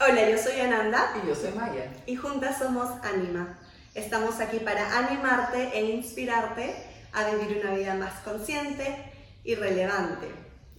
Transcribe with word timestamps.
Hola, 0.00 0.30
yo 0.30 0.38
soy 0.38 0.60
Ananda. 0.60 1.12
Y 1.20 1.26
yo 1.26 1.34
soy 1.34 1.50
Maya. 1.50 1.90
Y 2.06 2.14
juntas 2.14 2.58
somos 2.60 2.88
Anima. 3.02 3.58
Estamos 3.96 4.38
aquí 4.38 4.60
para 4.60 4.96
animarte 4.96 5.76
e 5.76 5.86
inspirarte 5.86 6.72
a 7.12 7.28
vivir 7.30 7.60
una 7.60 7.74
vida 7.74 7.94
más 7.94 8.20
consciente 8.20 8.96
y 9.42 9.56
relevante. 9.56 10.28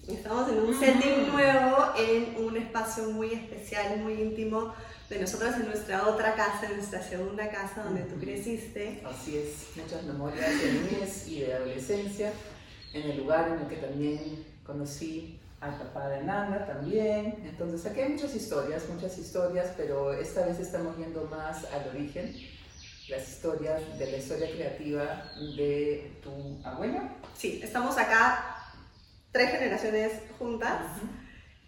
Estamos 0.07 0.50
en 0.50 0.59
un 0.59 0.79
setting 0.79 1.27
nuevo, 1.33 1.91
en 1.97 2.45
un 2.45 2.55
espacio 2.55 3.09
muy 3.09 3.33
especial, 3.33 3.97
muy 3.97 4.13
íntimo 4.13 4.73
de 5.09 5.20
nosotros 5.20 5.54
en 5.56 5.65
nuestra 5.65 6.07
otra 6.07 6.36
casa, 6.36 6.67
en 6.67 6.78
nuestra 6.78 7.04
segunda 7.04 7.50
casa 7.50 7.83
donde 7.83 8.04
tú 8.04 8.17
creciste. 8.21 9.04
Así 9.06 9.37
es, 9.37 9.75
muchas 9.75 10.04
memorias 10.04 10.50
de 10.50 10.71
niñez 10.71 11.28
y 11.28 11.42
de 11.42 11.56
adolescencia, 11.56 12.31
en 12.93 13.11
el 13.11 13.17
lugar 13.17 13.50
en 13.50 13.65
el 13.65 13.67
que 13.67 13.86
también 13.86 14.45
conocí 14.64 15.39
al 15.61 15.77
papá 15.77 16.09
de 16.09 16.23
Nana 16.23 16.65
también. 16.65 17.43
Entonces 17.45 17.86
aquí 17.86 18.01
hay 18.01 18.09
muchas 18.09 18.36
historias, 18.36 18.87
muchas 18.89 19.17
historias, 19.17 19.73
pero 19.75 20.13
esta 20.13 20.45
vez 20.45 20.59
estamos 20.59 20.97
viendo 20.97 21.25
más 21.25 21.65
al 21.65 21.89
origen, 21.89 22.36
las 23.09 23.27
historias 23.27 23.81
de 23.97 24.11
la 24.11 24.17
historia 24.17 24.50
creativa 24.51 25.31
de 25.57 26.11
tu 26.23 26.61
abuela. 26.64 27.15
Sí, 27.36 27.59
estamos 27.64 27.97
acá 27.97 28.55
tres 29.31 29.51
generaciones 29.51 30.14
juntas 30.37 30.81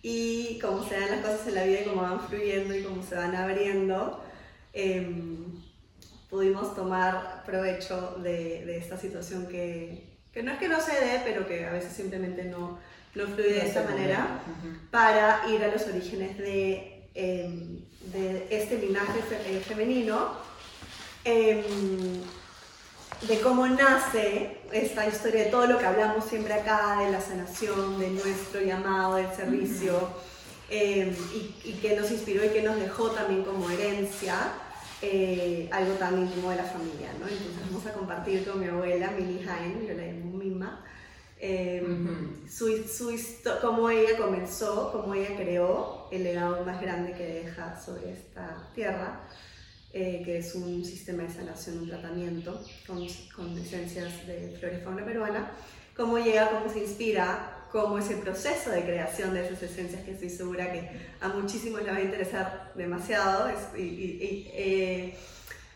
y 0.02 0.58
cómo 0.60 0.84
se 0.84 1.00
dan 1.00 1.12
las 1.12 1.22
cosas 1.22 1.48
en 1.48 1.56
la 1.56 1.64
vida 1.64 1.82
y 1.82 1.86
cómo 1.86 2.02
van 2.02 2.20
fluyendo 2.22 2.76
y 2.76 2.84
cómo 2.84 3.04
se 3.04 3.16
van 3.16 3.36
abriendo, 3.36 4.24
em, 4.74 5.62
pudimos 6.30 6.76
tomar 6.76 7.44
provecho 7.46 8.16
de, 8.24 8.66
de 8.66 8.78
esta 8.78 8.98
situación 8.98 9.48
que, 9.48 10.18
que, 10.32 10.42
no 10.44 10.54
es 10.54 10.60
que 10.60 10.70
no 10.70 10.80
se 10.80 10.94
dé, 10.94 11.22
pero 11.24 11.46
que 11.46 11.66
a 11.66 11.72
veces 11.72 11.92
simplemente 11.92 12.46
no, 12.46 12.80
no 13.16 13.26
fluye 13.28 13.54
de 13.54 13.68
esta 13.68 13.84
manera, 13.84 14.42
para 14.90 15.44
ir 15.50 15.64
a 15.64 15.68
los 15.68 15.84
orígenes 15.88 16.38
de, 16.38 17.08
em, 17.14 17.80
de 18.14 18.48
este 18.50 18.78
linaje 18.78 19.20
eh, 19.46 19.62
femenino. 19.66 20.30
Em, 21.24 21.62
de 23.28 23.40
cómo 23.40 23.68
nace 23.68 24.58
esta 24.72 25.08
historia, 25.08 25.44
de 25.46 25.52
todo 25.52 25.68
lo 25.68 25.78
que 25.78 25.86
hablamos 25.86 26.26
siempre 26.26 26.54
acá, 26.54 26.98
de 27.00 27.12
la 27.12 27.22
sanación, 27.22 28.00
de 28.00 28.10
nuestro 28.10 28.62
llamado, 28.62 29.16
del 29.16 29.32
servicio, 29.36 30.10
eh, 30.70 31.16
y, 31.64 31.74
que 31.74 31.96
nos 31.96 32.10
inspiró 32.10 32.44
y 32.46 32.50
que 32.50 32.64
nos 32.64 32.78
dejó 32.78 33.12
también 33.12 33.44
como 33.44 33.70
herencia 33.70 34.36
eh, 35.02 35.70
algo 35.72 35.94
tan 35.96 36.18
íntimo 36.18 36.50
de 36.50 36.56
la 36.56 36.64
familia. 36.64 37.10
¿no? 37.20 37.28
Entonces 37.28 37.70
vamos 37.70 37.86
a 37.86 37.94
compartir 37.94 38.48
con 38.48 38.60
mi 38.60 38.68
abuela, 38.68 39.12
Millie 39.12 39.48
Hain, 39.48 39.86
yo 39.88 39.94
la 39.94 40.04
llamo 40.04 40.38
Mima, 40.38 40.84
eh, 41.44 41.84
su, 42.48 42.68
su 42.88 43.20
cómo 43.62 43.90
ella 43.90 44.16
comenzó, 44.18 44.92
cómo 44.92 45.16
ella 45.16 45.36
creó 45.36 46.08
el 46.12 46.24
legado 46.24 46.64
más 46.64 46.80
grande 46.80 47.14
que 47.14 47.26
deja 47.26 47.80
sobre 47.82 48.12
esta 48.14 48.70
tierra 48.76 49.22
eh, 49.94 50.22
que 50.24 50.38
es 50.38 50.56
un 50.56 50.86
sistema 50.86 51.24
de 51.24 51.30
sanación, 51.30 51.80
un 51.80 51.90
tratamiento 51.90 52.64
con, 52.88 53.06
con 53.36 53.58
esencias 53.58 54.26
de 54.26 54.56
flora 54.58 54.78
y 54.78 54.82
fauna 54.82 55.04
peruana, 55.04 55.52
cómo 55.98 56.18
llega, 56.18 56.50
cómo 56.50 56.72
se 56.72 56.80
inspira, 56.80 57.66
cómo 57.70 57.98
ese 57.98 58.16
proceso 58.16 58.70
de 58.70 58.84
creación 58.84 59.34
de 59.34 59.46
esas 59.46 59.62
esencias 59.64 60.02
que 60.04 60.12
estoy 60.12 60.30
segura 60.30 60.72
que 60.72 60.90
a 61.20 61.28
muchísimos 61.28 61.82
les 61.82 61.92
va 61.94 61.98
a 61.98 62.02
interesar 62.04 62.72
demasiado, 62.74 63.50
y, 63.78 64.50
eh, 64.54 65.18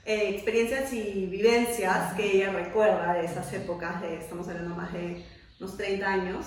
eh, 0.06 0.30
experiencias 0.30 0.94
y 0.94 1.26
vivencias 1.26 2.14
que 2.14 2.38
ella 2.38 2.54
recuerda 2.54 3.16
de 3.16 3.26
esas 3.26 3.52
épocas, 3.52 4.02
de, 4.02 4.16
estamos 4.16 4.48
hablando 4.48 4.76
más 4.76 4.94
de 4.94 5.26
unos 5.60 5.78
30 5.78 6.06
años, 6.06 6.46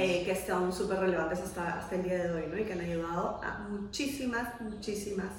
que 0.00 0.30
están 0.30 0.72
súper 0.72 1.00
relevantes 1.00 1.40
hasta, 1.40 1.80
hasta 1.80 1.96
el 1.96 2.04
día 2.04 2.24
de 2.24 2.30
hoy, 2.30 2.44
¿no? 2.48 2.58
y 2.58 2.64
que 2.64 2.72
han 2.72 2.80
ayudado 2.80 3.40
a 3.42 3.66
muchísimas, 3.68 4.60
muchísimas 4.60 5.32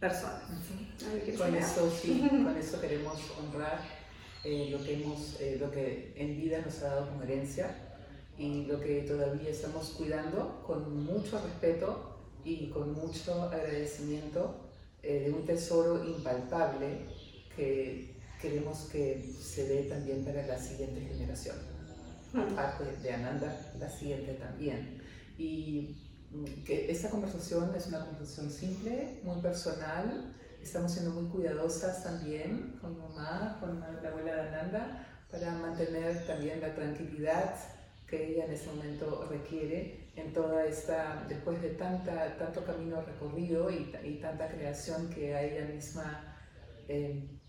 personas. 0.00 0.42
Con 1.38 1.54
eso 1.54 1.90
sí, 1.90 2.28
con 2.30 2.56
eso 2.56 2.80
queremos 2.80 3.18
honrar 3.38 3.80
eh, 4.44 4.68
lo, 4.72 4.82
que 4.82 4.94
hemos, 4.94 5.40
eh, 5.40 5.56
lo 5.60 5.70
que 5.70 6.12
en 6.16 6.40
vida 6.40 6.60
nos 6.60 6.82
ha 6.82 6.88
dado 6.88 7.08
como 7.10 7.22
herencia 7.22 7.76
y 8.36 8.64
lo 8.64 8.80
que 8.80 9.02
todavía 9.02 9.50
estamos 9.50 9.90
cuidando 9.90 10.64
con 10.66 11.04
mucho 11.04 11.40
respeto 11.40 12.18
y 12.44 12.68
con 12.70 12.92
mucho 12.92 13.42
agradecimiento 13.42 14.68
eh, 15.02 15.24
de 15.26 15.32
un 15.32 15.44
tesoro 15.44 16.04
impalpable 16.04 17.06
que 17.54 18.16
queremos 18.40 18.88
que 18.90 19.22
se 19.40 19.68
dé 19.68 19.84
también 19.84 20.24
para 20.24 20.44
la 20.44 20.58
siguiente 20.58 21.00
generación. 21.02 21.71
Aparte 22.34 22.96
de 23.02 23.12
Ananda, 23.12 23.54
la 23.78 23.88
siguiente 23.88 24.34
también. 24.34 25.02
Y 25.36 25.96
que 26.64 26.90
esta 26.90 27.10
conversación 27.10 27.74
es 27.76 27.86
una 27.88 28.06
conversación 28.06 28.50
simple, 28.50 29.20
muy 29.22 29.40
personal. 29.40 30.34
Estamos 30.62 30.92
siendo 30.92 31.10
muy 31.10 31.30
cuidadosas 31.30 32.02
también 32.02 32.78
con 32.80 32.98
mamá, 32.98 33.58
con 33.60 33.80
la 33.80 34.08
abuela 34.08 34.34
de 34.34 34.40
Ananda, 34.48 35.06
para 35.30 35.52
mantener 35.52 36.26
también 36.26 36.60
la 36.60 36.74
tranquilidad 36.74 37.54
que 38.06 38.32
ella 38.32 38.44
en 38.44 38.52
este 38.52 38.68
momento 38.70 39.26
requiere 39.30 40.10
en 40.16 40.32
toda 40.32 40.64
esta, 40.66 41.24
después 41.28 41.60
de 41.62 41.70
tanta, 41.70 42.36
tanto 42.36 42.64
camino 42.64 43.02
recorrido 43.02 43.70
y, 43.70 43.94
y 44.04 44.20
tanta 44.20 44.48
creación 44.48 45.08
que 45.08 45.34
a 45.34 45.42
ella 45.42 45.66
misma 45.66 46.36
eh, 46.88 47.41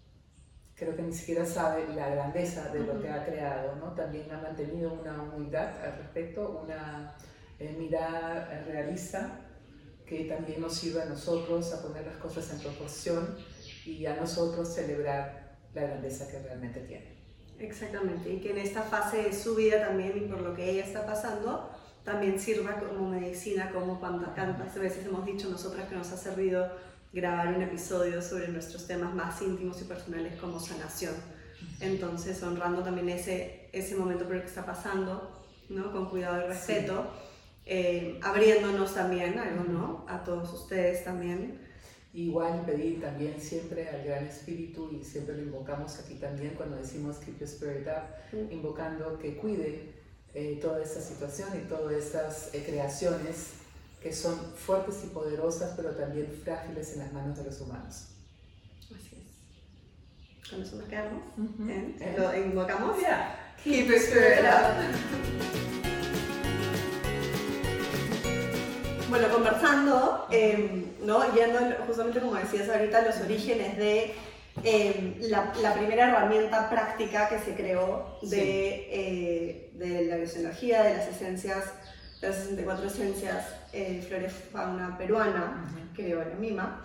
creo 0.75 0.95
que 0.95 1.03
ni 1.03 1.13
siquiera 1.13 1.45
sabe 1.45 1.87
la 1.95 2.09
grandeza 2.09 2.69
de 2.69 2.79
lo 2.79 3.01
que 3.01 3.09
ha 3.09 3.25
creado, 3.25 3.75
¿no? 3.75 3.93
También 3.93 4.31
ha 4.31 4.41
mantenido 4.41 4.93
una 4.93 5.21
humildad 5.23 5.69
al 5.83 5.97
respecto, 5.97 6.61
una 6.63 7.15
eh, 7.59 7.75
mirada 7.77 8.63
realista 8.65 9.39
que 10.05 10.25
también 10.25 10.61
nos 10.61 10.75
sirva 10.75 11.03
a 11.03 11.05
nosotros 11.05 11.73
a 11.73 11.81
poner 11.81 12.05
las 12.05 12.17
cosas 12.17 12.51
en 12.51 12.59
proporción 12.59 13.37
y 13.85 14.05
a 14.05 14.15
nosotros 14.15 14.73
celebrar 14.73 15.57
la 15.73 15.81
grandeza 15.83 16.27
que 16.29 16.39
realmente 16.39 16.81
tiene. 16.81 17.13
Exactamente, 17.59 18.29
y 18.29 18.39
que 18.39 18.51
en 18.51 18.57
esta 18.57 18.81
fase 18.81 19.23
de 19.23 19.33
su 19.33 19.55
vida 19.55 19.87
también 19.87 20.17
y 20.17 20.27
por 20.27 20.41
lo 20.41 20.53
que 20.53 20.69
ella 20.69 20.83
está 20.83 21.05
pasando, 21.05 21.69
también 22.03 22.39
sirva 22.39 22.79
como 22.79 23.09
medicina, 23.09 23.71
como 23.71 23.99
cuando 23.99 24.27
tantas 24.31 24.77
veces 24.77 25.05
hemos 25.05 25.25
dicho 25.25 25.49
nosotras 25.49 25.87
que 25.87 25.95
nos 25.95 26.11
ha 26.11 26.17
servido 26.17 26.69
grabar 27.13 27.53
un 27.53 27.61
episodio 27.61 28.21
sobre 28.21 28.47
nuestros 28.47 28.87
temas 28.87 29.13
más 29.13 29.41
íntimos 29.41 29.79
y 29.81 29.85
personales 29.85 30.35
como 30.41 30.59
sanación. 30.59 31.13
Entonces, 31.79 32.41
honrando 32.41 32.83
también 32.83 33.09
ese, 33.09 33.69
ese 33.71 33.95
momento 33.95 34.25
por 34.25 34.35
el 34.35 34.41
que 34.41 34.47
está 34.47 34.65
pasando, 34.65 35.43
¿no? 35.69 35.91
con 35.91 36.09
cuidado 36.09 36.43
y 36.43 36.47
respeto. 36.47 37.05
Eh, 37.65 38.19
abriéndonos 38.21 38.93
también 38.93 39.37
algo, 39.37 39.63
¿no? 39.63 40.05
A 40.09 40.23
todos 40.23 40.51
ustedes 40.53 41.03
también. 41.03 41.61
Igual 42.13 42.63
pedir 42.65 42.99
también 42.99 43.39
siempre 43.39 43.87
al 43.89 44.03
Gran 44.03 44.25
Espíritu, 44.25 44.89
y 44.91 45.03
siempre 45.03 45.35
lo 45.35 45.43
invocamos 45.43 45.97
aquí 45.99 46.15
también 46.15 46.53
cuando 46.55 46.75
decimos 46.75 47.17
Keep 47.17 47.39
Your 47.39 47.49
Spirit 47.49 47.87
Up, 47.87 48.51
invocando 48.51 49.17
que 49.17 49.35
cuide 49.35 49.93
eh, 50.33 50.59
toda 50.61 50.83
esta 50.83 51.01
situación 51.01 51.49
y 51.55 51.67
todas 51.67 51.93
estas 51.93 52.53
eh, 52.53 52.63
creaciones 52.65 53.62
que 54.03 54.11
son 54.11 54.37
fuertes 54.57 54.97
y 55.05 55.07
poderosas, 55.07 55.73
pero 55.77 55.91
también 55.91 56.27
frágiles 56.43 56.91
en 56.93 56.99
las 56.99 57.13
manos 57.13 57.37
de 57.37 57.45
los 57.45 57.61
humanos. 57.61 58.09
Así 58.93 59.15
es. 59.15 60.49
Con 60.49 60.61
eso 60.61 60.75
nos 60.75 60.89
quedamos. 60.89 61.23
Lo 62.17 62.37
invocamos. 62.37 62.99
Yeah. 62.99 63.55
Keep 63.63 63.87
Your 63.87 63.95
Spirit 63.95 64.41
Up. 64.41 64.75
Bueno, 69.09 69.29
conversando, 69.29 70.27
eh, 70.31 70.85
¿no? 71.03 71.33
yendo 71.33 71.59
justamente 71.87 72.19
como 72.19 72.35
decías 72.35 72.67
ahorita, 72.67 73.03
los 73.03 73.21
orígenes 73.21 73.77
de 73.77 74.15
em, 74.63 75.15
la, 75.29 75.73
primera 75.75 76.09
herramienta 76.09 76.69
práctica 76.69 77.29
que 77.29 77.39
se 77.39 77.55
creó 77.55 78.17
de, 78.23 78.87
eh, 78.91 79.71
de 79.75 80.05
la 80.05 80.17
bioenergía, 80.17 80.83
de 80.83 80.97
las 80.97 81.07
esencias, 81.07 81.65
las 82.23 82.35
64 82.35 82.87
esencias 82.87 83.45
eh, 83.73 84.03
flora 84.07 84.29
fauna 84.29 84.97
peruana, 84.97 85.65
que 85.95 86.03
vio 86.03 86.19
la 86.19 86.35
MIMA. 86.39 86.81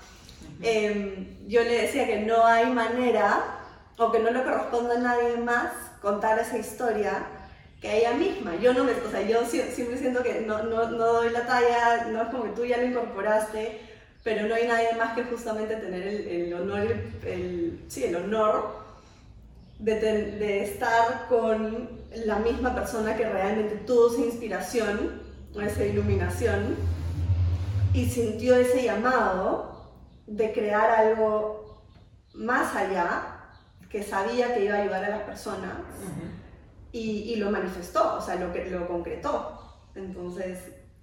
Em, 0.63 1.27
yo 1.47 1.63
le 1.63 1.83
decía 1.83 2.07
que 2.07 2.21
no 2.21 2.45
hay 2.45 2.67
manera, 2.67 3.59
o 3.97 4.13
que 4.13 4.19
no 4.19 4.31
le 4.31 4.43
corresponde 4.43 4.97
a 4.97 4.99
nadie 4.99 5.37
más 5.37 5.73
contar 6.01 6.39
esa 6.39 6.59
historia 6.59 7.27
que 7.81 7.99
ella 7.99 8.13
misma. 8.15 8.57
Yo 8.57 8.73
no 8.75 8.85
me, 8.85 8.93
o 8.93 9.11
sea, 9.11 9.23
yo 9.23 9.45
siempre 9.45 9.99
siento 9.99 10.23
que 10.23 10.41
no, 10.41 10.63
no, 10.65 10.91
no, 10.91 11.13
doy 11.13 11.31
la 11.31 11.47
talla, 11.47 12.07
no 12.11 12.23
es 12.23 12.29
como 12.29 12.45
que 12.45 12.51
tú 12.51 12.65
ya 12.65 12.79
lo 12.79 12.87
incorporaste, 12.87 13.81
pero 14.25 14.47
no 14.47 14.55
hay 14.55 14.67
nadie 14.67 14.93
más 14.97 15.15
que 15.15 15.25
justamente 15.25 15.77
tener 15.77 16.07
el, 16.07 16.29
el 16.29 16.55
honor, 16.55 16.81
el, 17.25 17.81
sí, 17.89 18.05
el 18.05 18.17
honor 18.17 18.89
de, 19.79 19.95
de, 20.01 20.65
estar 20.65 21.27
con 21.29 21.89
la 22.25 22.39
misma 22.41 22.75
persona 22.75 23.17
que 23.17 23.29
realmente 23.29 23.77
tuvo 23.87 24.13
esa 24.13 24.25
inspiración, 24.25 25.28
esa 25.63 25.85
iluminación, 25.85 26.77
y 27.93 28.07
sintió 28.09 28.57
ese 28.57 28.85
llamado 28.85 29.93
de 30.27 30.53
crear 30.53 30.91
algo 30.91 31.83
más 32.35 32.77
allá, 32.77 33.35
que 33.91 34.03
sabía 34.03 34.55
que 34.55 34.65
iba 34.65 34.77
a 34.77 34.83
ayudar 34.83 35.05
a 35.05 35.09
las 35.09 35.23
personas 35.23 35.79
y, 36.93 37.37
lo 37.37 37.51
manifestó, 37.51 38.19
o 38.19 38.21
sea, 38.21 38.35
lo, 38.37 38.55
lo 38.55 38.87
concretó. 38.87 39.55
Entonces, 39.95 40.59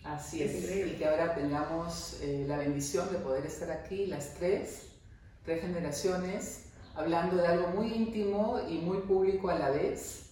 Así 0.06 0.44
es, 0.44 0.54
y 0.72 0.98
que 0.98 1.08
ahora 1.08 1.34
tengamos 1.34 2.20
eh, 2.22 2.46
la 2.48 2.58
bendición 2.58 3.12
de 3.12 3.18
poder 3.18 3.44
estar 3.48 3.72
aquí, 3.72 4.06
las 4.06 4.36
tres, 4.36 4.90
tres 5.44 5.62
generaciones, 5.62 6.66
hablando 6.94 7.38
de 7.38 7.48
algo 7.48 7.70
muy 7.70 7.92
íntimo 7.92 8.60
y 8.70 8.78
muy 8.78 9.00
público 9.00 9.50
a 9.50 9.58
la 9.58 9.72
vez, 9.72 10.25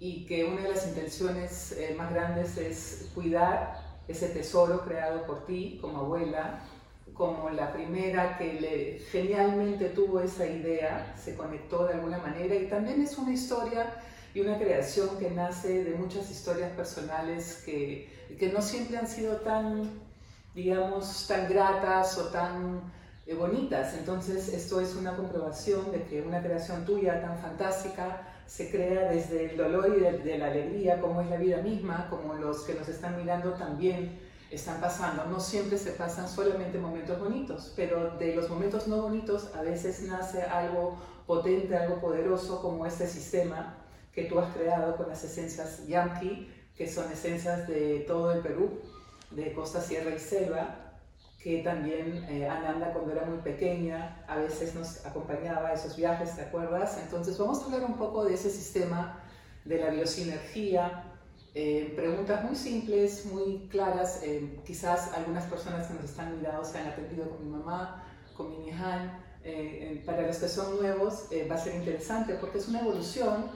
y 0.00 0.26
que 0.26 0.44
una 0.44 0.62
de 0.62 0.70
las 0.70 0.86
intenciones 0.88 1.72
eh, 1.72 1.94
más 1.96 2.12
grandes 2.12 2.56
es 2.56 3.10
cuidar 3.14 3.80
ese 4.08 4.30
tesoro 4.30 4.84
creado 4.84 5.24
por 5.26 5.46
ti 5.46 5.78
como 5.80 5.98
abuela, 5.98 6.64
como 7.14 7.50
la 7.50 7.72
primera 7.72 8.36
que 8.38 8.54
le, 8.54 8.98
genialmente 9.12 9.90
tuvo 9.90 10.20
esa 10.20 10.46
idea, 10.46 11.14
se 11.22 11.36
conectó 11.36 11.86
de 11.86 11.94
alguna 11.94 12.18
manera, 12.18 12.56
y 12.56 12.66
también 12.66 13.00
es 13.02 13.16
una 13.18 13.32
historia 13.32 13.94
y 14.34 14.40
una 14.40 14.58
creación 14.58 15.18
que 15.18 15.30
nace 15.30 15.84
de 15.84 15.94
muchas 15.96 16.28
historias 16.30 16.72
personales 16.72 17.62
que 17.64 18.20
que 18.38 18.52
no 18.52 18.62
siempre 18.62 18.98
han 18.98 19.06
sido 19.06 19.36
tan, 19.36 19.90
digamos, 20.54 21.26
tan 21.26 21.48
gratas 21.48 22.16
o 22.18 22.28
tan 22.28 22.92
eh, 23.26 23.34
bonitas. 23.34 23.94
Entonces, 23.94 24.48
esto 24.48 24.80
es 24.80 24.94
una 24.94 25.16
comprobación 25.16 25.90
de 25.92 26.04
que 26.04 26.22
una 26.22 26.42
creación 26.42 26.84
tuya 26.84 27.20
tan 27.20 27.38
fantástica 27.38 28.29
se 28.50 28.68
crea 28.68 29.08
desde 29.12 29.52
el 29.52 29.56
dolor 29.56 29.94
y 29.96 30.00
de, 30.00 30.36
la 30.36 30.48
alegría, 30.48 31.00
como 31.00 31.20
es 31.20 31.30
la 31.30 31.36
vida 31.36 31.58
misma, 31.58 32.08
como 32.10 32.34
los 32.34 32.62
que 32.62 32.74
nos 32.74 32.88
están 32.88 33.16
mirando 33.16 33.52
también 33.52 34.18
están 34.50 34.80
pasando. 34.80 35.24
No 35.26 35.38
siempre 35.38 35.78
se 35.78 35.92
pasan 35.92 36.28
solamente 36.28 36.76
momentos 36.76 37.20
bonitos, 37.20 37.72
pero 37.76 38.16
de 38.18 38.34
los 38.34 38.50
momentos 38.50 38.88
no 38.88 39.02
bonitos 39.02 39.54
a 39.54 39.62
veces 39.62 40.02
nace 40.02 40.42
algo 40.42 40.98
potente, 41.28 41.76
algo 41.76 42.00
poderoso, 42.00 42.60
como 42.60 42.84
este 42.86 43.06
sistema 43.06 43.78
que 44.12 44.24
tú 44.24 44.40
has 44.40 44.52
creado 44.52 44.96
con 44.96 45.08
las 45.08 45.22
esencias 45.22 45.86
Yankee 45.86 46.52
que 46.76 46.88
son 46.88 47.12
esencias 47.12 47.68
de 47.68 48.00
todo 48.00 48.32
el 48.32 48.40
Perú, 48.40 48.80
de 49.30 49.52
costa, 49.52 49.80
sierra 49.80 50.12
y 50.12 50.18
selva, 50.18 50.89
que 51.42 51.62
también 51.62 52.24
eh, 52.28 52.46
Ananda 52.46 52.92
cuando 52.92 53.12
era 53.12 53.24
muy 53.24 53.38
pequeña 53.38 54.22
a 54.28 54.36
veces 54.36 54.74
nos 54.74 55.04
acompañaba 55.06 55.68
a 55.68 55.72
esos 55.74 55.96
viajes, 55.96 56.36
¿te 56.36 56.42
acuerdas? 56.42 56.98
Entonces 57.02 57.38
vamos 57.38 57.62
a 57.62 57.64
hablar 57.64 57.84
un 57.84 57.96
poco 57.96 58.24
de 58.24 58.34
ese 58.34 58.50
sistema 58.50 59.22
de 59.64 59.78
la 59.78 59.90
biosinergia, 59.90 61.04
eh, 61.54 61.92
preguntas 61.96 62.44
muy 62.44 62.56
simples, 62.56 63.26
muy 63.26 63.68
claras, 63.70 64.20
eh, 64.22 64.60
quizás 64.64 65.12
algunas 65.14 65.44
personas 65.44 65.86
que 65.86 65.94
nos 65.94 66.04
están 66.04 66.36
mirando 66.36 66.64
se 66.64 66.78
han 66.78 66.88
atendido 66.88 67.28
con 67.30 67.44
mi 67.44 67.50
mamá, 67.50 68.04
con 68.36 68.50
mi 68.50 68.68
hija, 68.68 69.20
eh, 69.42 70.02
para 70.04 70.26
los 70.26 70.36
que 70.36 70.48
son 70.48 70.78
nuevos 70.78 71.32
eh, 71.32 71.48
va 71.50 71.54
a 71.54 71.58
ser 71.58 71.74
interesante 71.74 72.34
porque 72.34 72.58
es 72.58 72.68
una 72.68 72.80
evolución 72.80 73.46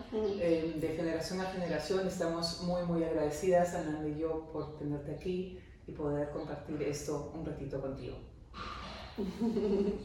eh, 0.40 0.76
de 0.80 0.88
generación 0.88 1.42
a 1.42 1.44
generación. 1.46 2.06
Estamos 2.06 2.62
muy, 2.62 2.82
muy 2.84 3.04
agradecidas, 3.04 3.74
Ananda 3.74 4.08
y 4.08 4.18
yo, 4.18 4.48
por 4.50 4.78
tenerte 4.78 5.14
aquí 5.14 5.58
y 5.86 5.92
poder 5.92 6.30
compartir 6.30 6.82
esto 6.82 7.32
un 7.34 7.44
ratito 7.44 7.80
contigo. 7.80 8.16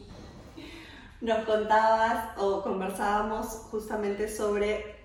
Nos 1.20 1.44
contabas 1.44 2.38
o 2.38 2.62
conversábamos 2.62 3.46
justamente 3.70 4.28
sobre 4.28 4.96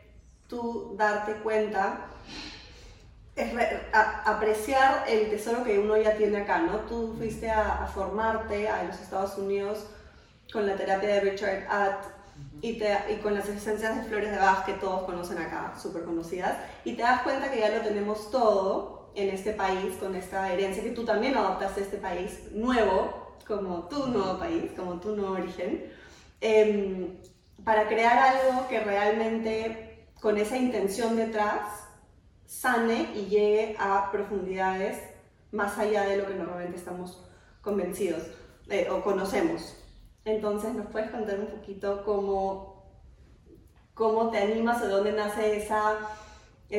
tú 0.47 0.95
darte 0.97 1.33
cuenta, 1.41 2.07
es 3.35 3.53
apreciar 4.25 5.03
el 5.09 5.29
tesoro 5.29 5.63
que 5.63 5.77
uno 5.79 5.97
ya 5.97 6.15
tiene 6.15 6.37
acá, 6.37 6.59
¿no? 6.59 6.79
Tú 6.81 7.15
fuiste 7.17 7.49
a, 7.49 7.83
a 7.83 7.87
formarte 7.87 8.69
a 8.69 8.83
los 8.83 8.99
Estados 8.99 9.37
Unidos 9.37 9.87
con 10.53 10.65
la 10.65 10.75
terapia 10.75 11.09
de 11.15 11.19
Richard 11.19 11.67
Att 11.69 12.15
y, 12.61 12.79
te, 12.79 12.97
y, 13.11 13.17
con 13.17 13.33
las 13.33 13.47
esencias 13.47 13.95
de 13.95 14.03
flores 14.03 14.31
de 14.31 14.37
Bach 14.37 14.65
que 14.65 14.73
todos 14.73 15.03
conocen 15.03 15.37
acá, 15.37 15.73
súper 15.77 16.03
conocidas, 16.03 16.57
y 16.83 16.95
te 16.95 17.01
das 17.01 17.21
cuenta 17.21 17.51
que 17.51 17.59
ya 17.59 17.69
lo 17.69 17.81
tenemos 17.81 18.31
todo 18.31 18.94
en 19.15 19.29
este 19.29 19.53
país, 19.53 19.95
con 19.99 20.15
esta 20.15 20.51
herencia 20.51 20.83
que 20.83 20.91
tú 20.91 21.05
también 21.05 21.35
adoptaste 21.35 21.81
este 21.81 21.97
país 21.97 22.51
nuevo, 22.51 23.35
como 23.47 23.87
tu 23.87 24.07
nuevo 24.07 24.37
país, 24.37 24.71
como 24.75 24.99
tu 24.99 25.15
nuevo 25.15 25.33
origen, 25.33 25.91
em, 26.41 27.17
para 27.63 27.87
crear 27.87 28.17
algo 28.17 28.67
que 28.67 28.79
realmente 28.79 30.07
con 30.21 30.37
esa 30.37 30.57
intención 30.57 31.15
detrás 31.15 31.85
sane 32.45 33.11
y 33.15 33.25
llegue 33.25 33.75
a 33.79 34.11
profundidades 34.11 34.97
más 35.51 35.77
allá 35.77 36.03
de 36.03 36.17
lo 36.17 36.27
que 36.27 36.35
normalmente 36.35 36.77
estamos 36.77 37.23
convencidos 37.61 38.23
eh, 38.69 38.87
o 38.91 39.01
conocemos. 39.01 39.75
Entonces, 40.25 40.73
¿nos 40.73 40.87
puedes 40.87 41.11
contar 41.11 41.39
un 41.39 41.47
poquito 41.47 42.03
cómo, 42.03 42.83
cómo 43.93 44.31
te 44.31 44.39
animas 44.39 44.81
o 44.81 44.85
de 44.85 44.91
dónde 44.91 45.11
nace 45.13 45.57
esa, 45.57 45.97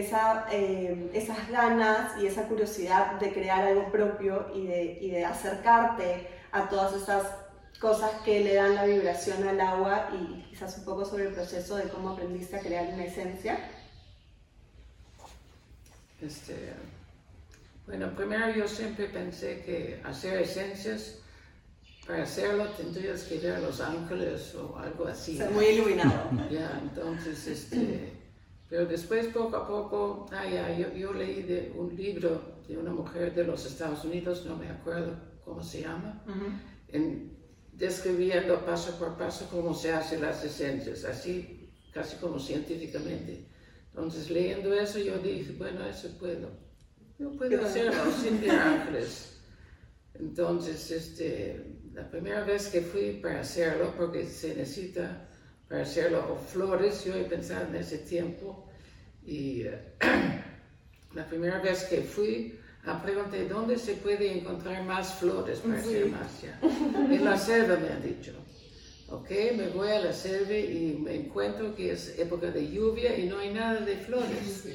esa, 0.01 0.47
eh, 0.51 1.11
esas 1.13 1.49
ganas 1.51 2.21
y 2.21 2.27
esa 2.27 2.49
curiosidad 2.49 3.21
de 3.21 3.33
crear 3.33 3.67
algo 3.67 3.91
propio 3.91 4.47
y 4.55 4.67
de, 4.67 4.99
y 5.01 5.11
de 5.11 5.25
acercarte 5.25 6.29
a 6.53 6.69
todas 6.69 6.95
esas 7.03 7.27
cosas 7.79 8.11
que 8.25 8.41
le 8.41 8.55
dan 8.55 8.75
la 8.75 8.85
vibración 8.85 9.47
al 9.47 9.61
agua 9.61 10.09
y 10.13 10.43
quizás 10.51 10.79
un 10.79 10.85
poco 10.85 11.05
sobre 11.05 11.25
el 11.25 11.35
proceso 11.35 11.77
de 11.77 11.89
cómo 11.89 12.11
aprendiste 12.11 12.57
a 12.57 12.61
crear 12.61 12.93
una 12.93 13.05
esencia? 13.05 13.59
Este, 16.21 16.73
bueno, 17.87 18.15
primero 18.17 18.51
yo 18.51 18.67
siempre 18.67 19.07
pensé 19.07 19.63
que 19.63 20.01
hacer 20.05 20.41
esencias 20.41 21.19
para 22.07 22.23
hacerlo 22.23 22.69
tendrías 22.71 23.25
que 23.25 23.39
ver 23.39 23.57
a 23.57 23.61
Los 23.61 23.81
Ángeles 23.81 24.55
o 24.55 24.79
algo 24.79 25.09
así. 25.09 25.33
Está 25.33 25.51
muy 25.51 25.67
iluminado. 25.67 26.31
Ya, 26.51 26.81
entonces, 26.81 27.47
este, 27.49 28.13
pero 28.69 28.87
después 28.87 29.27
poco 29.29 29.57
a 29.57 29.67
poco, 29.67 30.27
ah, 30.33 30.45
ya, 30.45 30.77
yo, 30.77 30.93
yo, 30.95 31.13
leí 31.13 31.43
de 31.43 31.73
un 31.77 31.95
libro 31.95 32.57
de 32.67 32.77
una 32.77 32.93
mujer 32.93 33.35
de 33.35 33.45
los 33.45 33.65
Estados 33.65 34.05
Unidos, 34.05 34.45
no 34.47 34.57
me 34.57 34.69
acuerdo 34.69 35.15
cómo 35.45 35.63
se 35.63 35.83
llama, 35.83 36.23
en, 36.89 37.37
describiendo 37.73 38.59
paso 38.65 38.99
por 38.99 39.17
paso 39.17 39.49
cómo 39.51 39.75
se 39.75 39.93
hacen 39.93 40.23
las 40.23 40.43
esencias, 40.45 41.05
así 41.05 41.71
casi 41.93 42.17
como 42.17 42.39
científicamente. 42.39 43.47
Entonces, 43.91 44.31
leyendo 44.31 44.75
eso, 44.75 44.99
yo 44.99 45.17
dije, 45.19 45.53
bueno, 45.57 45.87
eso 45.87 46.09
puedo. 46.19 46.51
Yo 47.19 47.33
puedo 47.33 47.65
hacerlo 47.65 48.12
sin 48.12 48.51
ángeles. 48.51 49.39
Entonces, 50.15 50.91
este, 50.91 51.79
la 51.95 52.11
primera 52.11 52.45
vez 52.45 52.69
que 52.69 52.83
fui 52.83 53.12
para 53.23 53.40
hacerlo, 53.40 53.95
porque 53.97 54.26
se 54.26 54.55
necesita 54.55 55.29
para 55.69 55.83
hacerlo, 55.83 56.35
o 56.35 56.37
flores, 56.37 57.05
yo 57.05 57.14
he 57.14 57.25
pensado 57.25 57.69
en 57.69 57.76
ese 57.76 57.99
tiempo, 57.99 58.65
y 59.26 59.62
eh, 59.62 59.78
la 61.14 61.26
primera 61.26 61.59
vez 61.61 61.85
que 61.85 62.02
fui, 62.02 62.59
ah, 62.85 63.02
pregunté 63.02 63.49
dónde 63.49 63.76
se 63.76 63.95
puede 63.95 64.38
encontrar 64.38 64.85
más 64.85 65.14
flores 65.14 65.59
para 65.59 65.78
hacer 65.78 66.06
magia. 66.06 66.59
En 66.62 67.25
la 67.25 67.37
selva 67.37 67.76
me 67.76 67.88
han 67.88 68.02
dicho. 68.02 68.33
Ok, 69.09 69.30
me 69.56 69.68
voy 69.68 69.90
a 69.90 70.00
la 70.00 70.12
selva 70.12 70.54
y 70.54 70.99
me 71.00 71.14
encuentro 71.14 71.75
que 71.75 71.92
es 71.92 72.18
época 72.18 72.50
de 72.50 72.71
lluvia 72.71 73.16
y 73.18 73.26
no 73.26 73.38
hay 73.38 73.52
nada 73.52 73.80
de 73.80 73.97
flores. 73.97 74.66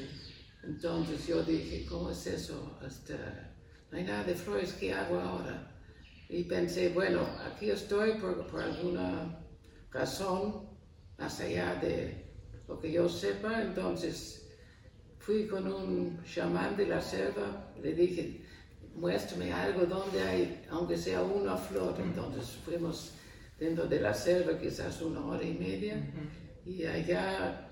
Entonces 0.63 1.27
yo 1.27 1.41
dije, 1.43 1.85
¿cómo 1.85 2.11
es 2.11 2.27
eso? 2.27 2.77
Hasta, 2.85 3.53
no 3.89 3.97
hay 3.97 4.03
nada 4.03 4.23
de 4.23 4.35
flores, 4.35 4.73
¿qué 4.73 4.93
hago 4.93 5.19
ahora? 5.19 5.75
Y 6.29 6.43
pensé, 6.43 6.89
bueno, 6.89 7.27
aquí 7.45 7.71
estoy 7.71 8.13
por, 8.13 8.47
por 8.47 8.61
alguna 8.61 9.39
razón, 9.91 10.69
más 11.17 11.39
allá 11.41 11.75
de 11.75 12.25
lo 12.67 12.79
que 12.79 12.91
yo 12.91 13.09
sepa. 13.09 13.61
Entonces 13.61 14.40
fui 15.25 15.47
con 15.47 15.71
un 15.71 16.23
chamán 16.23 16.75
de 16.75 16.87
la 16.87 17.01
selva, 17.01 17.71
le 17.81 17.93
dije, 17.93 18.41
muéstrame 18.95 19.53
algo 19.53 19.85
donde 19.85 20.21
hay, 20.21 20.65
aunque 20.69 20.97
sea 20.97 21.21
una 21.21 21.55
flor. 21.55 21.95
Entonces 21.99 22.57
fuimos 22.65 23.13
dentro 23.59 23.87
de 23.87 24.01
la 24.01 24.13
selva, 24.13 24.57
quizás 24.59 25.01
una 25.01 25.23
hora 25.25 25.43
y 25.43 25.53
media, 25.53 25.95
y 26.65 26.85
allá 26.85 27.69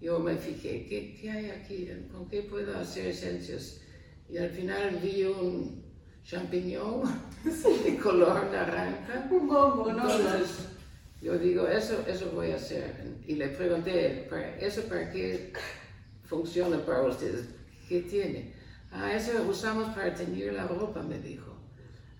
yo 0.00 0.18
me 0.18 0.36
fijé, 0.36 0.86
¿qué, 0.86 1.16
¿qué, 1.20 1.30
hay 1.30 1.50
aquí? 1.50 1.88
¿Con 2.12 2.28
qué 2.28 2.42
puedo 2.42 2.76
hacer 2.78 3.08
esencias? 3.08 3.80
Y 4.28 4.38
al 4.38 4.50
final 4.50 4.98
vi 5.02 5.24
un, 5.24 5.90
champiñón 6.24 7.02
de 7.84 7.96
color 7.96 8.50
naranja. 8.52 9.28
Un 9.30 9.48
bombo, 9.48 9.92
¿no? 9.92 10.10
Entonces, 10.10 10.68
yo 11.20 11.38
digo, 11.38 11.66
eso, 11.66 12.04
eso 12.06 12.30
voy 12.32 12.52
a 12.52 12.56
hacer. 12.56 12.94
Y 13.26 13.34
le 13.34 13.48
pregunté, 13.48 14.28
¿eso 14.60 14.82
para 14.82 15.10
qué 15.10 15.52
funciona 16.30 16.78
para 16.86 17.02
ustedes? 17.02 17.46
¿Qué 17.88 18.02
tiene? 18.02 18.54
Ah, 18.92 19.12
eso 19.14 19.32
usamos 19.48 19.94
para 19.94 20.14
teñir 20.14 20.52
la 20.52 20.66
ropa, 20.66 21.02
me 21.02 21.18
dijo. 21.18 21.56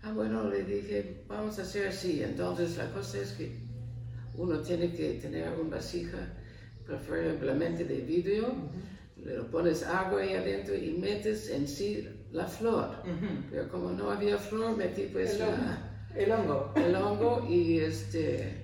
Ah, 0.03 0.13
bueno, 0.13 0.49
le 0.51 0.65
dije, 0.65 1.23
vamos 1.29 1.59
a 1.59 1.63
hacer 1.63 1.89
así. 1.89 2.23
Entonces, 2.23 2.77
la 2.77 2.91
cosa 2.91 3.19
es 3.19 3.33
que 3.33 3.53
uno 4.35 4.59
tiene 4.61 4.93
que 4.93 5.15
tener 5.15 5.49
una 5.59 5.77
vasija, 5.77 6.19
preferiblemente 6.85 7.85
de 7.85 8.01
vidrio, 8.01 8.53
le 9.17 9.35
pones 9.45 9.85
agua 9.85 10.23
ahí 10.23 10.35
adentro 10.35 10.75
y 10.75 10.93
metes 10.93 11.49
en 11.51 11.69
sí 11.69 12.09
la 12.33 12.47
flor. 12.47 13.03
Pero 13.51 13.69
como 13.69 13.93
no 13.93 14.11
había 14.11 14.39
flor, 14.39 14.77
metí 14.77 15.03
pues 15.13 15.39
el, 16.17 16.33
hongo. 16.33 16.73
El 16.75 16.97
hongo 16.97 17.47
y 17.49 17.79
este, 17.79 18.55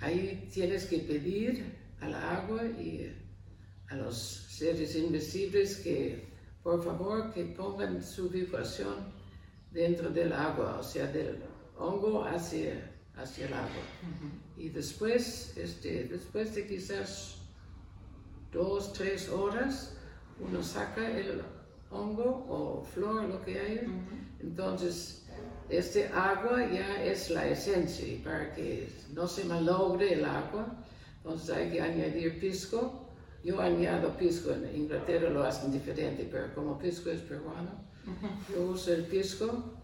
ahí 0.00 0.48
tienes 0.52 0.86
que 0.86 0.98
pedir 0.98 1.64
al 2.00 2.14
agua 2.14 2.64
y 2.64 3.12
a 3.90 3.96
los 3.96 4.16
seres 4.16 4.96
invisibles 4.96 5.76
que 5.78 6.30
por 6.62 6.82
favor 6.82 7.32
que 7.32 7.44
pongan 7.44 8.02
su 8.02 8.28
vibración 8.28 9.12
dentro 9.70 10.10
del 10.10 10.32
agua, 10.32 10.78
o 10.78 10.82
sea, 10.82 11.06
del 11.06 11.42
hongo 11.78 12.24
hacia, 12.24 12.92
hacia 13.16 13.46
el 13.46 13.54
agua. 13.54 13.82
Y 14.56 14.68
después, 14.68 15.56
este, 15.56 16.04
después 16.04 16.54
de 16.54 16.66
quizás 16.66 17.36
dos, 18.52 18.92
tres 18.92 19.28
horas, 19.28 19.94
uno 20.38 20.62
saca 20.62 21.10
el 21.18 21.42
hongo 21.90 22.46
o 22.48 22.84
flor, 22.84 23.24
lo 23.24 23.42
que 23.44 23.58
haya. 23.58 23.82
Entonces, 24.40 25.24
este 25.68 26.08
agua 26.08 26.68
ya 26.70 27.02
es 27.04 27.30
la 27.30 27.48
esencia 27.48 28.06
y 28.06 28.16
para 28.16 28.52
que 28.54 28.88
no 29.12 29.26
se 29.26 29.44
malogre 29.44 30.14
el 30.14 30.24
agua, 30.24 30.84
entonces 31.18 31.50
hay 31.50 31.70
que 31.70 31.80
añadir 31.80 32.40
pisco. 32.40 32.99
Yo 33.42 33.60
añado 33.60 34.16
pisco, 34.16 34.52
en 34.52 34.68
Inglaterra 34.74 35.30
lo 35.30 35.42
hacen 35.44 35.72
diferente, 35.72 36.28
pero 36.30 36.54
como 36.54 36.78
pisco 36.78 37.10
es 37.10 37.20
peruano, 37.20 37.70
yo 38.52 38.62
uso 38.62 38.92
el 38.92 39.04
pisco 39.04 39.80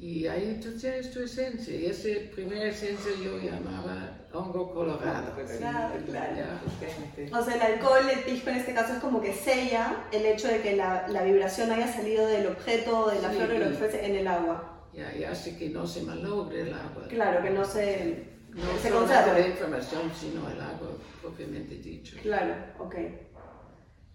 y 0.00 0.26
ahí 0.26 0.60
tú 0.62 0.76
tienes 0.78 1.12
tu 1.12 1.20
esencia. 1.20 1.74
Y 1.74 1.86
esa 1.86 2.08
primera 2.34 2.66
esencia 2.66 3.10
yo 3.22 3.38
llamaba 3.38 4.16
hongo 4.32 4.72
colorado. 4.72 5.32
Claro, 5.58 5.94
claro. 6.06 7.38
O 7.38 7.44
sea, 7.44 7.54
el 7.54 7.62
alcohol, 7.74 8.08
el 8.12 8.20
pisco 8.20 8.50
en 8.50 8.56
este 8.56 8.74
caso 8.74 8.94
es 8.94 8.98
como 9.00 9.20
que 9.20 9.32
sella 9.32 10.04
el 10.12 10.24
hecho 10.26 10.48
de 10.48 10.60
que 10.60 10.76
la, 10.76 11.08
la 11.08 11.22
vibración 11.22 11.70
haya 11.72 11.92
salido 11.92 12.26
del 12.26 12.46
objeto, 12.46 13.10
de 13.10 13.22
la 13.22 13.30
flor 13.30 13.50
o 13.50 13.58
lo 13.58 13.70
que 13.70 13.76
fuese 13.76 14.06
en 14.06 14.16
el 14.16 14.26
agua. 14.26 14.86
Ya, 14.92 15.14
y 15.16 15.24
hace 15.24 15.56
que 15.56 15.68
no 15.70 15.86
se 15.86 16.02
malogre 16.02 16.62
el 16.62 16.74
agua. 16.74 17.06
Claro, 17.08 17.42
que 17.42 17.50
no 17.50 17.64
se, 17.64 18.37
No 18.58 18.78
se 18.78 18.88
solo 18.88 19.00
conserve. 19.00 19.40
la 19.40 19.48
información, 19.48 20.12
sino 20.18 20.50
el 20.50 20.60
agua 20.60 20.88
propiamente 21.22 21.76
dicho. 21.76 22.16
Claro, 22.22 22.54
ok. 22.78 22.94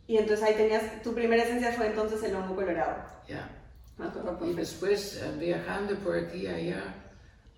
Y 0.08 0.18
entonces 0.18 0.46
ahí 0.46 0.56
tenías, 0.56 1.02
tu 1.02 1.14
primera 1.14 1.44
esencia 1.44 1.72
fue 1.72 1.88
entonces 1.88 2.22
el 2.24 2.36
hongo 2.36 2.56
colorado. 2.56 3.06
Ya. 3.28 3.50
Ah, 3.98 4.12
perfecto. 4.12 4.50
Y 4.50 4.54
después, 4.54 5.22
eh, 5.22 5.32
viajando 5.40 5.96
por 6.00 6.18
aquí 6.18 6.40
y 6.40 6.48
allá, 6.48 6.96